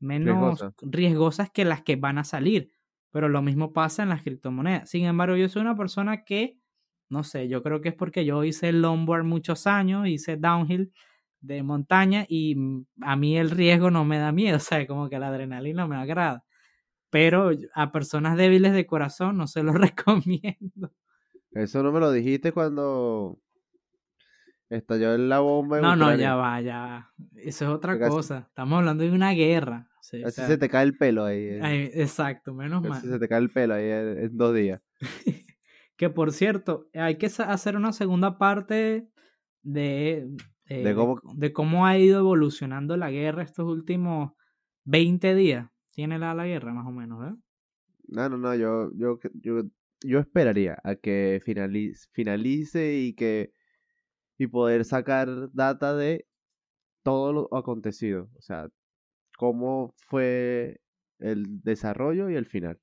menos 0.00 0.64
riesgosas 0.80 1.50
que 1.50 1.66
las 1.66 1.82
que 1.82 1.96
van 1.96 2.16
a 2.16 2.24
salir, 2.24 2.72
pero 3.10 3.28
lo 3.28 3.42
mismo 3.42 3.74
pasa 3.74 4.02
en 4.02 4.08
las 4.08 4.22
criptomonedas. 4.22 4.88
Sin 4.88 5.04
embargo, 5.04 5.36
yo 5.36 5.46
soy 5.50 5.60
una 5.60 5.76
persona 5.76 6.24
que, 6.24 6.58
no 7.10 7.22
sé, 7.22 7.48
yo 7.48 7.62
creo 7.62 7.82
que 7.82 7.90
es 7.90 7.94
porque 7.94 8.24
yo 8.24 8.44
hice 8.44 8.72
longboard 8.72 9.24
muchos 9.24 9.66
años, 9.66 10.08
hice 10.08 10.38
downhill 10.38 10.90
de 11.42 11.62
montaña 11.62 12.24
y 12.28 12.56
a 13.02 13.16
mí 13.16 13.36
el 13.36 13.50
riesgo 13.50 13.90
no 13.90 14.04
me 14.04 14.18
da 14.18 14.32
miedo, 14.32 14.56
o 14.58 14.60
sea, 14.60 14.86
como 14.86 15.08
que 15.08 15.18
la 15.18 15.28
adrenalina 15.28 15.86
me 15.86 15.96
agrada. 15.96 16.44
Pero 17.10 17.50
a 17.74 17.92
personas 17.92 18.38
débiles 18.38 18.72
de 18.72 18.86
corazón 18.86 19.36
no 19.36 19.46
se 19.46 19.62
lo 19.62 19.72
recomiendo. 19.74 20.92
Eso 21.50 21.82
no 21.82 21.92
me 21.92 22.00
lo 22.00 22.10
dijiste 22.10 22.52
cuando 22.52 23.38
Estalló 24.72 25.18
la 25.18 25.40
bomba. 25.40 25.82
no, 25.82 25.94
no, 25.94 26.16
ya 26.16 26.34
va, 26.34 26.58
ya. 26.62 27.10
Eso 27.36 27.66
es 27.66 27.70
otra 27.70 27.98
cosa. 28.08 28.46
Estamos 28.48 28.78
hablando 28.78 29.04
de 29.04 29.10
una 29.10 29.32
guerra. 29.32 29.90
así 30.00 30.40
se 30.40 30.56
te 30.56 30.70
cae 30.70 30.84
el 30.84 30.96
pelo 30.96 31.26
ahí. 31.26 31.44
Eh. 31.44 31.90
exacto, 31.92 32.54
menos 32.54 32.80
mal. 32.80 32.92
Así 32.92 33.06
se 33.06 33.18
te 33.18 33.28
cae 33.28 33.40
el 33.40 33.50
pelo 33.50 33.74
ahí 33.74 33.84
en, 33.84 34.34
dos 34.34 34.54
días. 34.54 34.80
que 35.96 36.08
por 36.08 36.32
cierto, 36.32 36.88
hay 36.94 37.16
que 37.16 37.26
hacer 37.26 37.76
una 37.76 37.92
segunda 37.92 38.38
parte 38.38 39.10
de, 39.62 40.26
eh, 40.80 40.84
de, 40.84 40.94
cómo... 40.94 41.20
de, 41.34 41.52
cómo... 41.52 41.86
ha 41.86 41.98
ido 41.98 42.20
evolucionando 42.20 42.96
la 42.96 43.10
guerra 43.10 43.42
estos 43.42 43.66
últimos 43.66 44.32
20 44.84 45.34
días. 45.34 45.68
Tiene 45.90 46.18
la, 46.18 46.34
la 46.34 46.46
guerra, 46.46 46.72
más 46.72 46.86
o 46.86 46.90
menos, 46.90 47.32
¿eh? 47.32 47.36
No, 48.08 48.28
no, 48.28 48.36
no, 48.36 48.54
yo, 48.54 48.90
yo, 48.94 49.18
yo, 49.34 49.62
yo 50.02 50.18
esperaría 50.18 50.78
a 50.84 50.96
que 50.96 51.40
finalice, 51.44 52.08
finalice 52.12 52.98
y 52.98 53.14
que 53.14 53.52
y 54.38 54.46
poder 54.48 54.84
sacar 54.84 55.28
data 55.52 55.94
de 55.94 56.26
todo 57.02 57.32
lo 57.32 57.54
acontecido. 57.54 58.28
O 58.36 58.42
sea, 58.42 58.68
cómo 59.36 59.94
fue 60.08 60.80
el 61.18 61.62
desarrollo 61.62 62.28
y 62.30 62.34
el 62.34 62.46
final. 62.46 62.80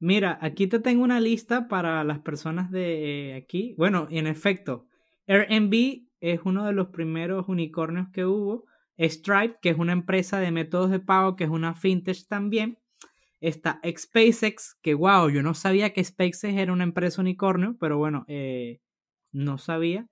Mira, 0.00 0.38
aquí 0.40 0.66
te 0.66 0.78
tengo 0.78 1.02
una 1.02 1.20
lista 1.20 1.68
para 1.68 2.04
las 2.04 2.20
personas 2.20 2.70
de 2.70 3.34
aquí. 3.42 3.74
Bueno, 3.76 4.06
en 4.10 4.26
efecto, 4.26 4.86
Airbnb 5.26 6.07
es 6.20 6.40
uno 6.44 6.64
de 6.64 6.72
los 6.72 6.88
primeros 6.88 7.48
unicornios 7.48 8.08
que 8.12 8.24
hubo. 8.24 8.64
Stripe, 8.98 9.58
que 9.62 9.70
es 9.70 9.78
una 9.78 9.92
empresa 9.92 10.40
de 10.40 10.50
métodos 10.50 10.90
de 10.90 10.98
pago, 10.98 11.36
que 11.36 11.44
es 11.44 11.50
una 11.50 11.74
fintech 11.74 12.26
también. 12.26 12.78
Está 13.40 13.80
SpaceX, 13.86 14.76
que 14.82 14.94
wow, 14.94 15.30
yo 15.30 15.42
no 15.42 15.54
sabía 15.54 15.92
que 15.92 16.02
SpaceX 16.02 16.44
era 16.44 16.72
una 16.72 16.82
empresa 16.84 17.20
unicornio, 17.20 17.76
pero 17.78 17.96
bueno, 17.96 18.24
eh, 18.26 18.80
no 19.30 19.58
sabía. 19.58 20.08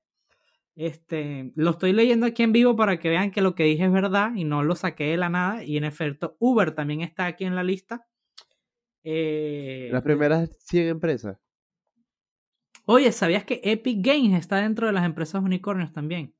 Este, 0.76 1.52
lo 1.56 1.70
estoy 1.70 1.92
leyendo 1.92 2.26
aquí 2.26 2.42
en 2.42 2.52
vivo 2.52 2.76
para 2.76 2.98
que 2.98 3.08
vean 3.08 3.30
que 3.30 3.40
lo 3.40 3.54
que 3.54 3.64
dije 3.64 3.86
es 3.86 3.92
verdad 3.92 4.32
y 4.36 4.44
no 4.44 4.62
lo 4.62 4.76
saqué 4.76 5.04
de 5.04 5.16
la 5.16 5.30
nada. 5.30 5.64
Y 5.64 5.76
en 5.76 5.84
efecto, 5.84 6.36
Uber 6.38 6.72
también 6.72 7.00
está 7.00 7.26
aquí 7.26 7.44
en 7.44 7.56
la 7.56 7.64
lista. 7.64 8.06
Eh, 9.02 9.88
Las 9.90 10.02
primeras 10.02 10.50
100 10.60 10.88
empresas. 10.88 11.38
Oye, 12.88 13.10
¿sabías 13.12 13.44
que 13.44 13.60
Epic 13.64 13.98
Games 14.00 14.38
está 14.38 14.56
dentro 14.56 14.86
de 14.86 14.92
las 14.92 15.04
empresas 15.04 15.42
unicornios 15.42 15.92
también? 15.92 16.34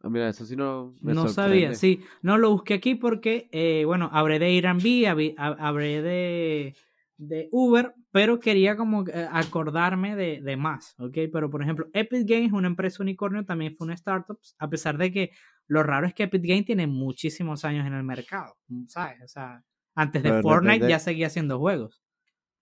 Ah, 0.00 0.08
mira, 0.08 0.28
eso 0.28 0.44
sí 0.44 0.54
no 0.54 0.94
me 1.00 1.12
No 1.12 1.26
sabía, 1.26 1.74
sí. 1.74 2.00
No 2.22 2.38
lo 2.38 2.50
busqué 2.50 2.74
aquí 2.74 2.94
porque, 2.94 3.48
eh, 3.52 3.84
bueno, 3.84 4.08
habré 4.12 4.38
de 4.38 4.46
Airbnb, 4.46 5.34
habré 5.38 6.02
de 6.02 6.76
de 7.18 7.48
Uber, 7.50 7.94
pero 8.10 8.40
quería 8.40 8.76
como 8.76 9.08
eh, 9.08 9.26
acordarme 9.32 10.14
de, 10.16 10.42
de, 10.42 10.56
más, 10.58 10.94
¿ok? 10.98 11.16
Pero 11.32 11.48
por 11.48 11.62
ejemplo, 11.62 11.88
Epic 11.94 12.28
Games 12.28 12.48
es 12.48 12.52
una 12.52 12.66
empresa 12.68 13.02
unicornio, 13.02 13.46
también 13.46 13.74
fue 13.74 13.86
una 13.86 13.94
startup, 13.94 14.38
a 14.58 14.68
pesar 14.68 14.98
de 14.98 15.10
que 15.10 15.30
lo 15.66 15.82
raro 15.82 16.06
es 16.06 16.12
que 16.12 16.24
Epic 16.24 16.42
Games 16.44 16.66
tiene 16.66 16.86
muchísimos 16.86 17.64
años 17.64 17.86
en 17.86 17.94
el 17.94 18.02
mercado, 18.04 18.58
¿sabes? 18.88 19.22
O 19.24 19.28
sea, 19.28 19.64
antes 19.94 20.22
de 20.22 20.34
Fortnite 20.34 20.84
ya 20.86 20.98
seguía 20.98 21.28
haciendo 21.28 21.58
juegos. 21.58 22.05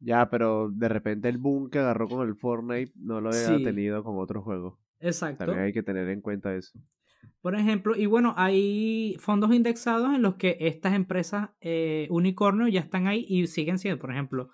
Ya, 0.05 0.29
pero 0.29 0.71
de 0.71 0.89
repente 0.89 1.31
el 1.31 1.39
boom 1.39 1.71
que 1.71 1.79
agarró 1.79 2.09
con 2.09 2.29
el 2.29 2.37
Fortnite 2.37 2.93
no 2.97 3.23
lo 3.23 3.31
había 3.31 3.57
tenido 3.65 4.05
con 4.05 4.19
otros 4.19 4.45
juegos. 4.45 4.75
Exacto. 5.01 5.47
También 5.47 5.65
hay 5.65 5.73
que 5.73 5.83
tener 5.83 6.09
en 6.11 6.21
cuenta 6.21 6.55
eso. 6.55 6.79
Por 7.41 7.55
ejemplo, 7.55 7.97
y 7.97 8.05
bueno, 8.05 8.35
hay 8.37 9.17
fondos 9.19 9.55
indexados 9.55 10.15
en 10.15 10.21
los 10.21 10.35
que 10.35 10.59
estas 10.61 10.93
empresas 10.93 11.51
eh, 11.61 12.07
unicornio 12.11 12.69
ya 12.69 12.81
están 12.81 13.07
ahí 13.07 13.25
y 13.29 13.47
siguen 13.47 13.79
siendo, 13.79 13.99
por 13.99 14.11
ejemplo, 14.11 14.51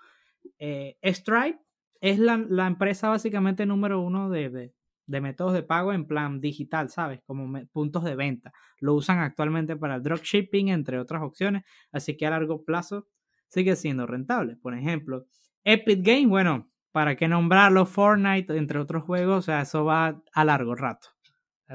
eh, 0.59 0.97
Stripe 1.03 1.59
es 2.01 2.21
la, 2.21 2.37
la, 2.49 2.69
empresa 2.69 3.09
básicamente 3.09 3.67
número 3.67 4.01
uno 4.01 4.31
de, 4.31 4.73
de, 5.07 5.21
métodos 5.21 5.53
de 5.53 5.65
pago 5.65 5.93
en 5.93 6.07
plan 6.07 6.41
digital, 6.41 6.91
¿sabes? 6.91 7.21
Como 7.27 7.61
puntos 7.73 8.05
de 8.05 8.15
venta. 8.15 8.53
Lo 8.79 8.95
usan 8.95 9.19
actualmente 9.19 9.77
para 9.77 9.97
el 9.97 10.03
dropshipping, 10.03 10.69
entre 10.69 11.01
otras 11.01 11.23
opciones, 11.23 11.65
así 11.91 12.17
que 12.17 12.27
a 12.27 12.31
largo 12.31 12.65
plazo 12.65 13.09
sigue 13.51 13.77
siendo 13.77 14.07
rentable. 14.07 14.57
Por 14.57 14.75
ejemplo, 14.75 15.27
Epic 15.65 16.01
Games, 16.03 16.29
bueno, 16.29 16.71
¿para 16.91 17.17
qué 17.17 17.29
nombrarlo? 17.29 17.85
Fortnite, 17.85 18.57
entre 18.57 18.79
otros 18.79 19.05
juegos, 19.05 19.41
o 19.41 19.43
sea, 19.43 19.61
eso 19.61 19.85
va 19.85 20.23
a 20.33 20.45
largo 20.45 20.75
rato 20.75 21.11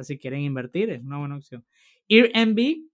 si 0.04 0.18
quieren 0.18 0.42
invertir, 0.42 0.90
es 0.90 1.02
una 1.02 1.20
buena 1.20 1.38
opción. 1.38 1.66
Airbnb, 2.10 2.90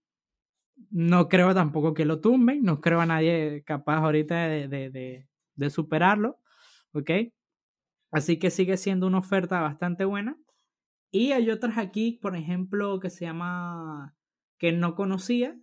no 0.92 1.30
creo 1.30 1.54
tampoco 1.54 1.94
que 1.94 2.06
lo 2.06 2.22
tumben, 2.22 2.64
no 2.64 2.82
creo 2.82 3.02
a 3.02 3.06
nadie 3.06 3.64
capaz 3.66 3.98
ahorita 3.98 4.48
de, 4.48 4.68
de, 4.68 5.28
de, 5.56 5.70
superarlo, 5.70 6.40
¿ok? 6.94 7.12
Así 8.12 8.40
que 8.40 8.50
sigue 8.50 8.78
siendo 8.78 9.08
una 9.08 9.20
oferta 9.20 9.62
bastante 9.62 10.06
buena. 10.06 10.38
Y 11.12 11.34
hay 11.34 11.50
otras 11.50 11.78
aquí, 11.78 12.20
por 12.22 12.36
ejemplo, 12.36 13.00
que 13.00 13.10
se 13.10 13.26
llama, 13.26 14.16
que 14.58 14.72
no 14.72 14.96
conocía, 14.96 15.58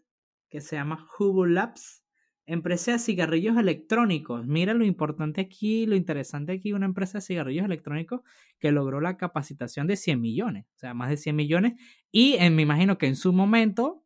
que 0.49 0.61
se 0.61 0.77
llama 0.77 1.07
Hubu 1.19 1.47
Labs 1.47 2.05
empresa 2.49 2.93
de 2.93 2.99
cigarrillos 2.99 3.59
electrónicos. 3.59 4.47
Mira 4.47 4.73
lo 4.73 4.85
importante 4.85 5.43
aquí, 5.43 5.85
lo 5.87 5.95
interesante 5.95 6.53
aquí, 6.53 6.73
una 6.73 6.87
empresa 6.87 7.19
de 7.19 7.23
cigarrillos 7.23 7.67
electrónicos 7.67 8.23
que 8.59 8.73
logró 8.73 9.01
la 9.01 9.19
capacitación 9.19 9.87
de 9.87 9.97
100 9.97 10.21
millones, 10.21 10.67
o 10.75 10.79
sea, 10.79 10.95
más 10.95 11.11
de 11.11 11.19
100 11.19 11.37
millones. 11.37 11.75
Y 12.11 12.35
en, 12.35 12.57
me 12.57 12.63
imagino 12.63 12.97
que 12.97 13.07
en 13.07 13.17
su 13.17 13.35
momento, 13.35 14.03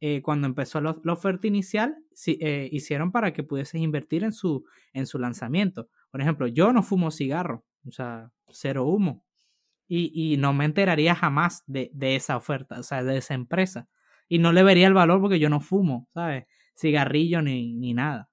eh, 0.00 0.22
cuando 0.22 0.46
empezó 0.46 0.80
la, 0.80 0.96
oferta 1.06 1.48
inicial, 1.48 1.96
eh, 2.26 2.68
hicieron 2.70 3.10
para 3.10 3.32
que 3.32 3.42
pudieses 3.42 3.80
invertir 3.80 4.22
en 4.22 4.32
su, 4.32 4.64
en 4.92 5.06
su 5.06 5.18
lanzamiento. 5.18 5.88
Por 6.12 6.20
ejemplo, 6.20 6.46
yo 6.46 6.72
no 6.72 6.82
fumo 6.84 7.10
cigarro, 7.10 7.64
o 7.86 7.90
sea, 7.90 8.30
cero 8.48 8.84
humo. 8.84 9.24
Y, 9.88 10.12
y 10.14 10.36
no 10.38 10.54
me 10.54 10.64
enteraría 10.64 11.14
jamás 11.14 11.62
de, 11.66 11.90
de 11.92 12.16
esa 12.16 12.36
oferta, 12.36 12.78
o 12.78 12.82
sea, 12.84 13.02
de 13.02 13.18
esa 13.18 13.34
empresa. 13.34 13.88
Y 14.28 14.38
no 14.38 14.52
le 14.52 14.62
vería 14.62 14.86
el 14.86 14.94
valor 14.94 15.20
porque 15.20 15.38
yo 15.38 15.50
no 15.50 15.60
fumo, 15.60 16.08
¿sabes? 16.14 16.46
Cigarrillo 16.74 17.42
ni, 17.42 17.74
ni 17.74 17.94
nada. 17.94 18.30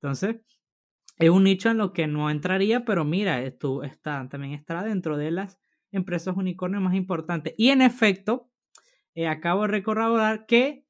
Entonces, 0.00 0.36
es 1.18 1.30
un 1.30 1.44
nicho 1.44 1.70
en 1.70 1.78
lo 1.78 1.92
que 1.92 2.06
no 2.06 2.30
entraría, 2.30 2.84
pero 2.84 3.04
mira, 3.04 3.40
esto 3.42 3.82
está, 3.82 4.28
también 4.28 4.52
está 4.52 4.82
dentro 4.82 5.16
de 5.16 5.30
las 5.30 5.60
empresas 5.92 6.36
unicornio 6.36 6.80
más 6.80 6.94
importantes. 6.94 7.54
Y 7.56 7.70
en 7.70 7.82
efecto, 7.82 8.50
eh, 9.14 9.28
acabo 9.28 9.62
de 9.62 9.68
recordar 9.68 10.46
que 10.46 10.84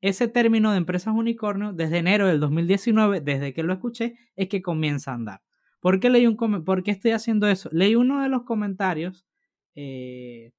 ese 0.00 0.28
término 0.28 0.72
de 0.72 0.78
empresas 0.78 1.14
unicornio, 1.14 1.72
desde 1.72 1.98
enero 1.98 2.26
del 2.26 2.40
2019, 2.40 3.20
desde 3.20 3.52
que 3.52 3.62
lo 3.62 3.72
escuché, 3.72 4.16
es 4.36 4.48
que 4.48 4.62
comienza 4.62 5.12
a 5.12 5.14
andar. 5.14 5.42
¿Por 5.80 6.00
qué, 6.00 6.10
leí 6.10 6.26
un 6.26 6.36
¿Por 6.64 6.82
qué 6.82 6.90
estoy 6.90 7.12
haciendo 7.12 7.46
eso? 7.48 7.68
Leí 7.72 7.94
uno 7.94 8.22
de 8.22 8.28
los 8.28 8.42
comentarios 8.42 9.26
eh, 9.74 10.52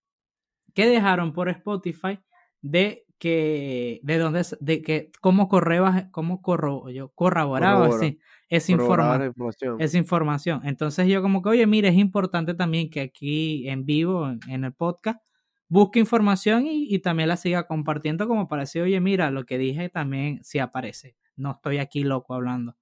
que 0.74 0.88
dejaron 0.88 1.34
por 1.34 1.49
Spotify 1.49 2.20
de 2.62 3.05
que 3.20 3.99
de 4.01 4.17
dónde 4.17 4.43
de 4.61 4.82
que 4.82 5.11
cómo 5.22 5.47
correba 5.49 6.09
cómo 6.11 6.41
corro, 6.41 6.89
yo 6.89 7.09
corroboraba 7.09 7.88
así 7.88 8.17
esa, 8.49 8.72
información. 8.72 9.80
esa 9.80 9.97
información. 9.97 10.61
Entonces 10.63 11.07
yo 11.07 11.22
como 11.22 11.41
que, 11.41 11.49
oye, 11.49 11.67
mire, 11.67 11.89
es 11.89 11.95
importante 11.95 12.55
también 12.55 12.89
que 12.89 13.01
aquí 13.01 13.70
en 13.70 13.86
vivo, 13.86 14.28
en, 14.47 14.63
el 14.63 14.74
podcast, 14.74 15.24
busque 15.67 15.99
información 15.99 16.65
y, 16.65 16.97
también 16.99 17.30
la 17.30 17.38
siga 17.38 17.67
compartiendo 17.67 18.28
como 18.28 18.47
para 18.47 18.63
decir, 18.63 18.82
oye, 18.82 18.99
mira, 18.99 19.30
lo 19.30 19.45
que 19.45 19.57
dije 19.59 19.89
también 19.89 20.43
sí 20.43 20.57
aparece. 20.57 21.15
No 21.36 21.51
estoy 21.51 21.78
aquí 21.78 22.03
loco 22.03 22.34
hablando. 22.34 22.76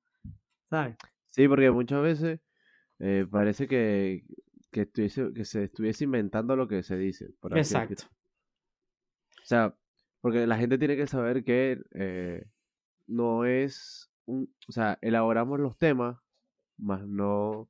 ¿Sabes? 0.69 0.95
Sí, 1.25 1.47
porque 1.47 1.69
muchas 1.69 2.01
veces 2.01 2.39
eh, 2.99 3.25
parece 3.29 3.67
que, 3.67 4.23
que, 4.71 4.81
estuviese, 4.81 5.33
que 5.33 5.43
se 5.43 5.65
estuviese 5.65 6.05
inventando 6.05 6.55
lo 6.55 6.67
que 6.67 6.81
se 6.81 6.97
dice. 6.97 7.33
Exacto. 7.55 8.05
O 9.43 9.45
sea, 9.45 9.75
porque 10.27 10.45
la 10.45 10.57
gente 10.57 10.77
tiene 10.77 10.97
que 10.97 11.07
saber 11.07 11.45
que 11.45 11.81
eh, 11.93 12.43
no 13.07 13.45
es 13.45 14.11
un, 14.25 14.53
o 14.67 14.73
sea, 14.73 14.99
elaboramos 15.01 15.57
los 15.57 15.77
temas, 15.77 16.17
más 16.77 17.07
no 17.07 17.69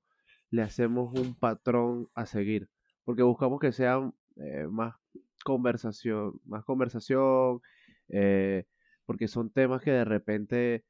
le 0.50 0.64
hacemos 0.64 1.14
un 1.20 1.36
patrón 1.36 2.10
a 2.16 2.26
seguir, 2.26 2.68
porque 3.06 3.22
buscamos 3.22 3.60
que 3.60 3.72
sean 3.72 4.16
eh, 4.38 4.66
más 4.72 4.96
conversación, 5.44 6.42
más 6.46 6.66
conversación, 6.66 7.62
eh, 8.10 8.66
porque 9.06 9.28
son 9.28 9.52
temas 9.52 9.84
que 9.84 9.92
de 9.92 10.06
repente 10.06 10.84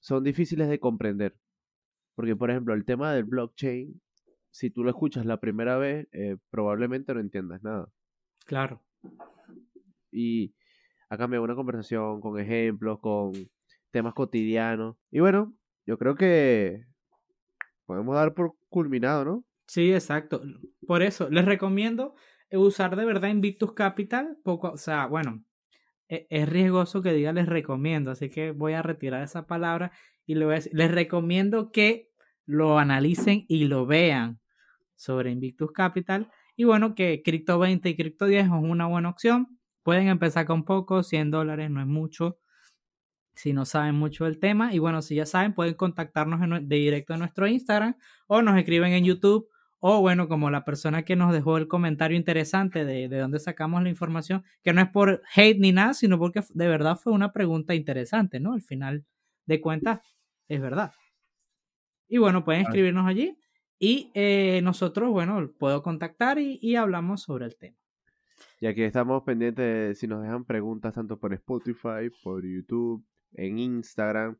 son 0.00 0.22
difíciles 0.22 0.68
de 0.68 0.80
comprender. 0.80 1.34
Porque, 2.14 2.36
por 2.36 2.50
ejemplo, 2.50 2.74
el 2.74 2.84
tema 2.84 3.14
del 3.14 3.24
blockchain, 3.24 4.02
si 4.50 4.68
tú 4.68 4.84
lo 4.84 4.90
escuchas 4.90 5.24
la 5.24 5.40
primera 5.40 5.78
vez, 5.78 6.08
probablemente 6.50 7.14
no 7.14 7.20
entiendas 7.20 7.62
nada. 7.62 7.88
Claro. 8.44 8.82
Y, 10.12 10.52
ha 11.10 11.26
una 11.40 11.54
conversación 11.56 12.20
con 12.20 12.38
ejemplos, 12.38 13.00
con 13.00 13.32
temas 13.90 14.14
cotidianos. 14.14 14.96
Y 15.10 15.18
bueno, 15.18 15.52
yo 15.84 15.98
creo 15.98 16.14
que 16.14 16.84
podemos 17.84 18.14
dar 18.14 18.32
por 18.32 18.54
culminado, 18.68 19.24
¿no? 19.24 19.44
Sí, 19.66 19.92
exacto. 19.92 20.40
Por 20.86 21.02
eso, 21.02 21.28
les 21.28 21.44
recomiendo 21.44 22.14
usar 22.52 22.94
de 22.94 23.04
verdad 23.04 23.28
Invictus 23.28 23.72
Capital. 23.72 24.38
Poco, 24.44 24.70
o 24.70 24.76
sea, 24.76 25.06
bueno, 25.06 25.44
e, 26.08 26.26
es, 26.30 26.48
riesgoso 26.48 27.02
que 27.02 27.12
diga 27.12 27.32
les 27.32 27.46
recomiendo, 27.46 28.12
así 28.12 28.30
que 28.30 28.52
voy 28.52 28.74
a 28.74 28.82
retirar 28.82 29.22
esa 29.22 29.46
palabra 29.46 29.92
y 30.26 30.36
le 30.36 30.44
voy 30.44 30.52
a 30.52 30.56
decir, 30.56 30.72
les 30.74 30.90
recomiendo 30.92 31.72
que 31.72 32.10
lo 32.46 32.78
analicen 32.78 33.44
y 33.48 33.64
lo 33.64 33.86
vean 33.86 34.40
sobre 34.94 35.32
Invictus 35.32 35.72
Capital. 35.72 36.30
Y 36.54 36.64
bueno, 36.64 36.94
que 36.94 37.22
Crypto 37.24 37.58
20 37.58 37.88
y 37.88 37.96
Crypto 37.96 38.26
10 38.26 38.44
es 38.44 38.50
una 38.50 38.86
buena 38.86 39.08
opción. 39.08 39.59
Pueden 39.82 40.08
empezar 40.08 40.46
con 40.46 40.64
poco, 40.64 41.02
100 41.02 41.30
dólares 41.30 41.70
no 41.70 41.80
es 41.80 41.86
mucho 41.86 42.38
si 43.40 43.52
no 43.54 43.64
saben 43.64 43.94
mucho 43.94 44.24
del 44.24 44.38
tema. 44.38 44.74
Y 44.74 44.78
bueno, 44.78 45.02
si 45.02 45.14
ya 45.14 45.26
saben, 45.26 45.54
pueden 45.54 45.74
contactarnos 45.74 46.40
de 46.40 46.76
directo 46.76 47.14
en 47.14 47.20
nuestro 47.20 47.46
Instagram 47.46 47.96
o 48.26 48.42
nos 48.42 48.58
escriben 48.58 48.92
en 48.92 49.04
YouTube. 49.04 49.48
O 49.82 50.00
bueno, 50.02 50.28
como 50.28 50.50
la 50.50 50.62
persona 50.66 51.04
que 51.04 51.16
nos 51.16 51.32
dejó 51.32 51.56
el 51.56 51.66
comentario 51.66 52.14
interesante 52.14 52.84
de, 52.84 53.08
de 53.08 53.18
dónde 53.18 53.38
sacamos 53.38 53.82
la 53.82 53.88
información, 53.88 54.44
que 54.62 54.74
no 54.74 54.82
es 54.82 54.88
por 54.90 55.22
hate 55.34 55.58
ni 55.58 55.72
nada, 55.72 55.94
sino 55.94 56.18
porque 56.18 56.42
de 56.52 56.68
verdad 56.68 56.96
fue 56.96 57.14
una 57.14 57.32
pregunta 57.32 57.74
interesante, 57.74 58.40
¿no? 58.40 58.52
Al 58.52 58.60
final 58.60 59.06
de 59.46 59.60
cuentas, 59.62 60.00
es 60.48 60.60
verdad. 60.60 60.92
Y 62.08 62.18
bueno, 62.18 62.44
pueden 62.44 62.62
escribirnos 62.62 63.06
allí 63.06 63.38
y 63.78 64.10
eh, 64.12 64.60
nosotros, 64.62 65.08
bueno, 65.10 65.50
puedo 65.58 65.82
contactar 65.82 66.38
y 66.38 66.76
hablamos 66.76 67.22
sobre 67.22 67.46
el 67.46 67.56
tema. 67.56 67.79
Y 68.62 68.66
aquí 68.66 68.82
estamos 68.82 69.22
pendientes 69.22 69.64
de 69.64 69.94
si 69.94 70.06
nos 70.06 70.22
dejan 70.22 70.44
preguntas 70.44 70.92
tanto 70.92 71.18
por 71.18 71.32
Spotify, 71.32 72.10
por 72.22 72.44
YouTube, 72.44 73.02
en 73.32 73.58
Instagram. 73.58 74.36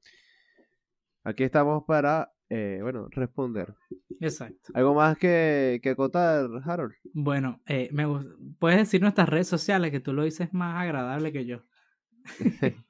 Aquí 1.24 1.42
estamos 1.42 1.84
para, 1.84 2.30
eh, 2.50 2.80
bueno, 2.82 3.08
responder. 3.10 3.74
Exacto. 4.20 4.72
¿Algo 4.74 4.92
más 4.92 5.16
que, 5.16 5.80
que 5.82 5.90
acotar, 5.90 6.50
Harold? 6.66 6.92
Bueno, 7.14 7.62
eh, 7.64 7.88
me 7.92 8.04
puedes 8.58 8.78
decir 8.80 9.00
nuestras 9.00 9.26
redes 9.26 9.48
sociales, 9.48 9.90
que 9.90 10.00
tú 10.00 10.12
lo 10.12 10.24
dices 10.24 10.52
más 10.52 10.82
agradable 10.82 11.32
que 11.32 11.46
yo. 11.46 11.62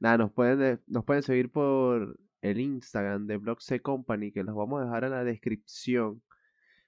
Nada, 0.00 0.18
nos 0.18 0.32
pueden, 0.32 0.80
nos 0.88 1.04
pueden 1.04 1.22
seguir 1.22 1.52
por 1.52 2.18
el 2.40 2.58
Instagram 2.58 3.28
de 3.28 3.36
Blog 3.36 3.58
Company, 3.80 4.32
que 4.32 4.42
los 4.42 4.56
vamos 4.56 4.82
a 4.82 4.86
dejar 4.86 5.04
en 5.04 5.10
la 5.12 5.22
descripción. 5.22 6.20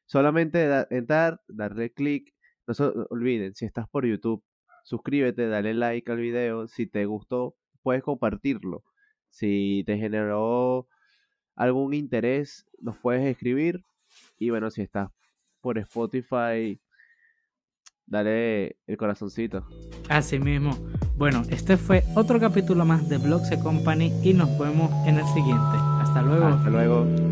Solamente 0.06 0.86
entrar, 0.90 1.40
darle 1.46 1.92
clic 1.92 2.35
no 2.66 2.74
se 2.74 2.84
olviden, 3.10 3.54
si 3.54 3.64
estás 3.64 3.88
por 3.88 4.06
YouTube, 4.06 4.42
suscríbete, 4.84 5.48
dale 5.48 5.74
like 5.74 6.10
al 6.10 6.18
video. 6.18 6.66
Si 6.68 6.86
te 6.86 7.04
gustó, 7.06 7.56
puedes 7.82 8.02
compartirlo. 8.02 8.84
Si 9.28 9.82
te 9.86 9.98
generó 9.98 10.88
algún 11.54 11.94
interés, 11.94 12.66
nos 12.80 12.96
puedes 12.98 13.24
escribir. 13.26 13.84
Y 14.38 14.50
bueno, 14.50 14.70
si 14.70 14.82
estás 14.82 15.10
por 15.60 15.78
Spotify, 15.78 16.80
dale 18.06 18.78
el 18.86 18.96
corazoncito. 18.96 19.66
Así 20.08 20.38
mismo. 20.38 20.70
Bueno, 21.16 21.42
este 21.50 21.76
fue 21.76 22.02
otro 22.14 22.38
capítulo 22.38 22.84
más 22.84 23.08
de 23.08 23.18
Blogs 23.18 23.50
Company 23.62 24.12
y 24.22 24.34
nos 24.34 24.58
vemos 24.58 24.90
en 25.06 25.16
el 25.16 25.26
siguiente. 25.26 25.76
Hasta 26.00 26.22
luego. 26.22 26.46
Hasta 26.46 26.70
luego. 26.70 27.25